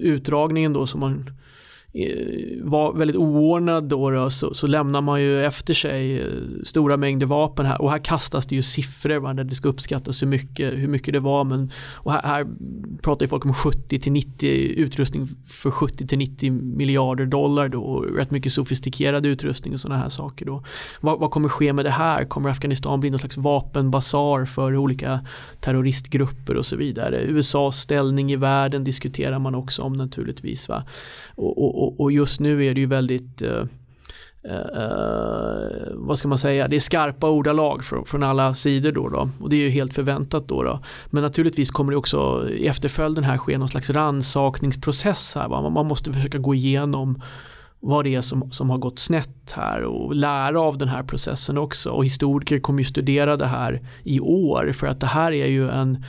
[0.00, 1.30] utdragningen då som man
[2.62, 6.26] var väldigt oordnad då, då så, så, lämnar man ju efter sig eh,
[6.64, 10.22] stora mängder vapen här och här kastas det ju siffror va, där det ska uppskattas
[10.22, 12.46] hur mycket, hur mycket det var men och här, här
[13.02, 17.82] pratar ju folk om 70 till 90 utrustning för 70 till 90 miljarder dollar då
[17.82, 20.64] och rätt mycket sofistikerad utrustning och sådana här saker då.
[21.00, 22.24] Vad, vad kommer ske med det här?
[22.24, 25.20] Kommer Afghanistan bli någon slags vapenbasar för olika
[25.60, 27.22] terroristgrupper och så vidare?
[27.22, 30.84] USAs ställning i världen diskuterar man också om naturligtvis va.
[31.34, 33.64] och, och och, och, just nu är det ju väldigt uh,
[34.44, 39.30] uh, vad ska man säga, det är skarpa ordalag från, från alla sidor då, då
[39.40, 40.80] och det är ju helt förväntat då, då.
[41.06, 45.48] Men naturligtvis kommer det också i efterföljden här ske någon slags rannsakningsprocess här.
[45.48, 45.70] Va?
[45.70, 47.22] Man måste försöka gå igenom
[47.80, 51.58] vad det är som, som har gått snett här och lära av den här processen
[51.58, 51.90] också.
[51.90, 55.70] Och historiker kommer ju studera det här i år för att det här är ju
[55.70, 56.04] en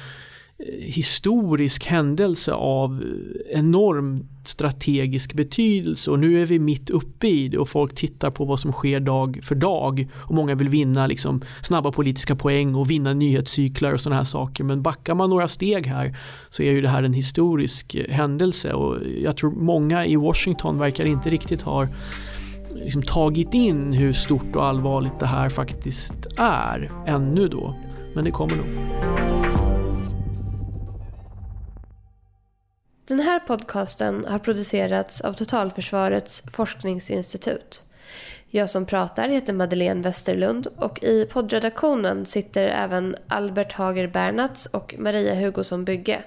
[0.60, 3.04] Eh, historisk händelse av
[3.52, 6.12] enorm strategisk betydelse.
[6.12, 9.00] Och nu är vi mitt uppe i det och folk tittar på vad som sker
[9.00, 10.08] dag för dag.
[10.14, 14.64] Och många vill vinna liksom snabba politiska poäng och vinna nyhetscyklar och sådana här saker.
[14.64, 16.18] Men backar man några steg här
[16.50, 18.74] så är ju det här en historisk eh, händelse.
[18.74, 21.90] Och jag tror många i Washington verkar inte riktigt ha eh,
[22.76, 27.76] liksom tagit in hur stort och allvarligt det här faktiskt är ännu då.
[28.16, 29.37] Men det kommer nog.
[33.08, 37.84] Den här podcasten har producerats av Totalförsvarets forskningsinstitut.
[38.50, 44.96] Jag som pratar heter Madeleine Westerlund och i poddredaktionen sitter även Albert Hager Bernats och
[44.98, 46.24] Maria Hugosson Bygge.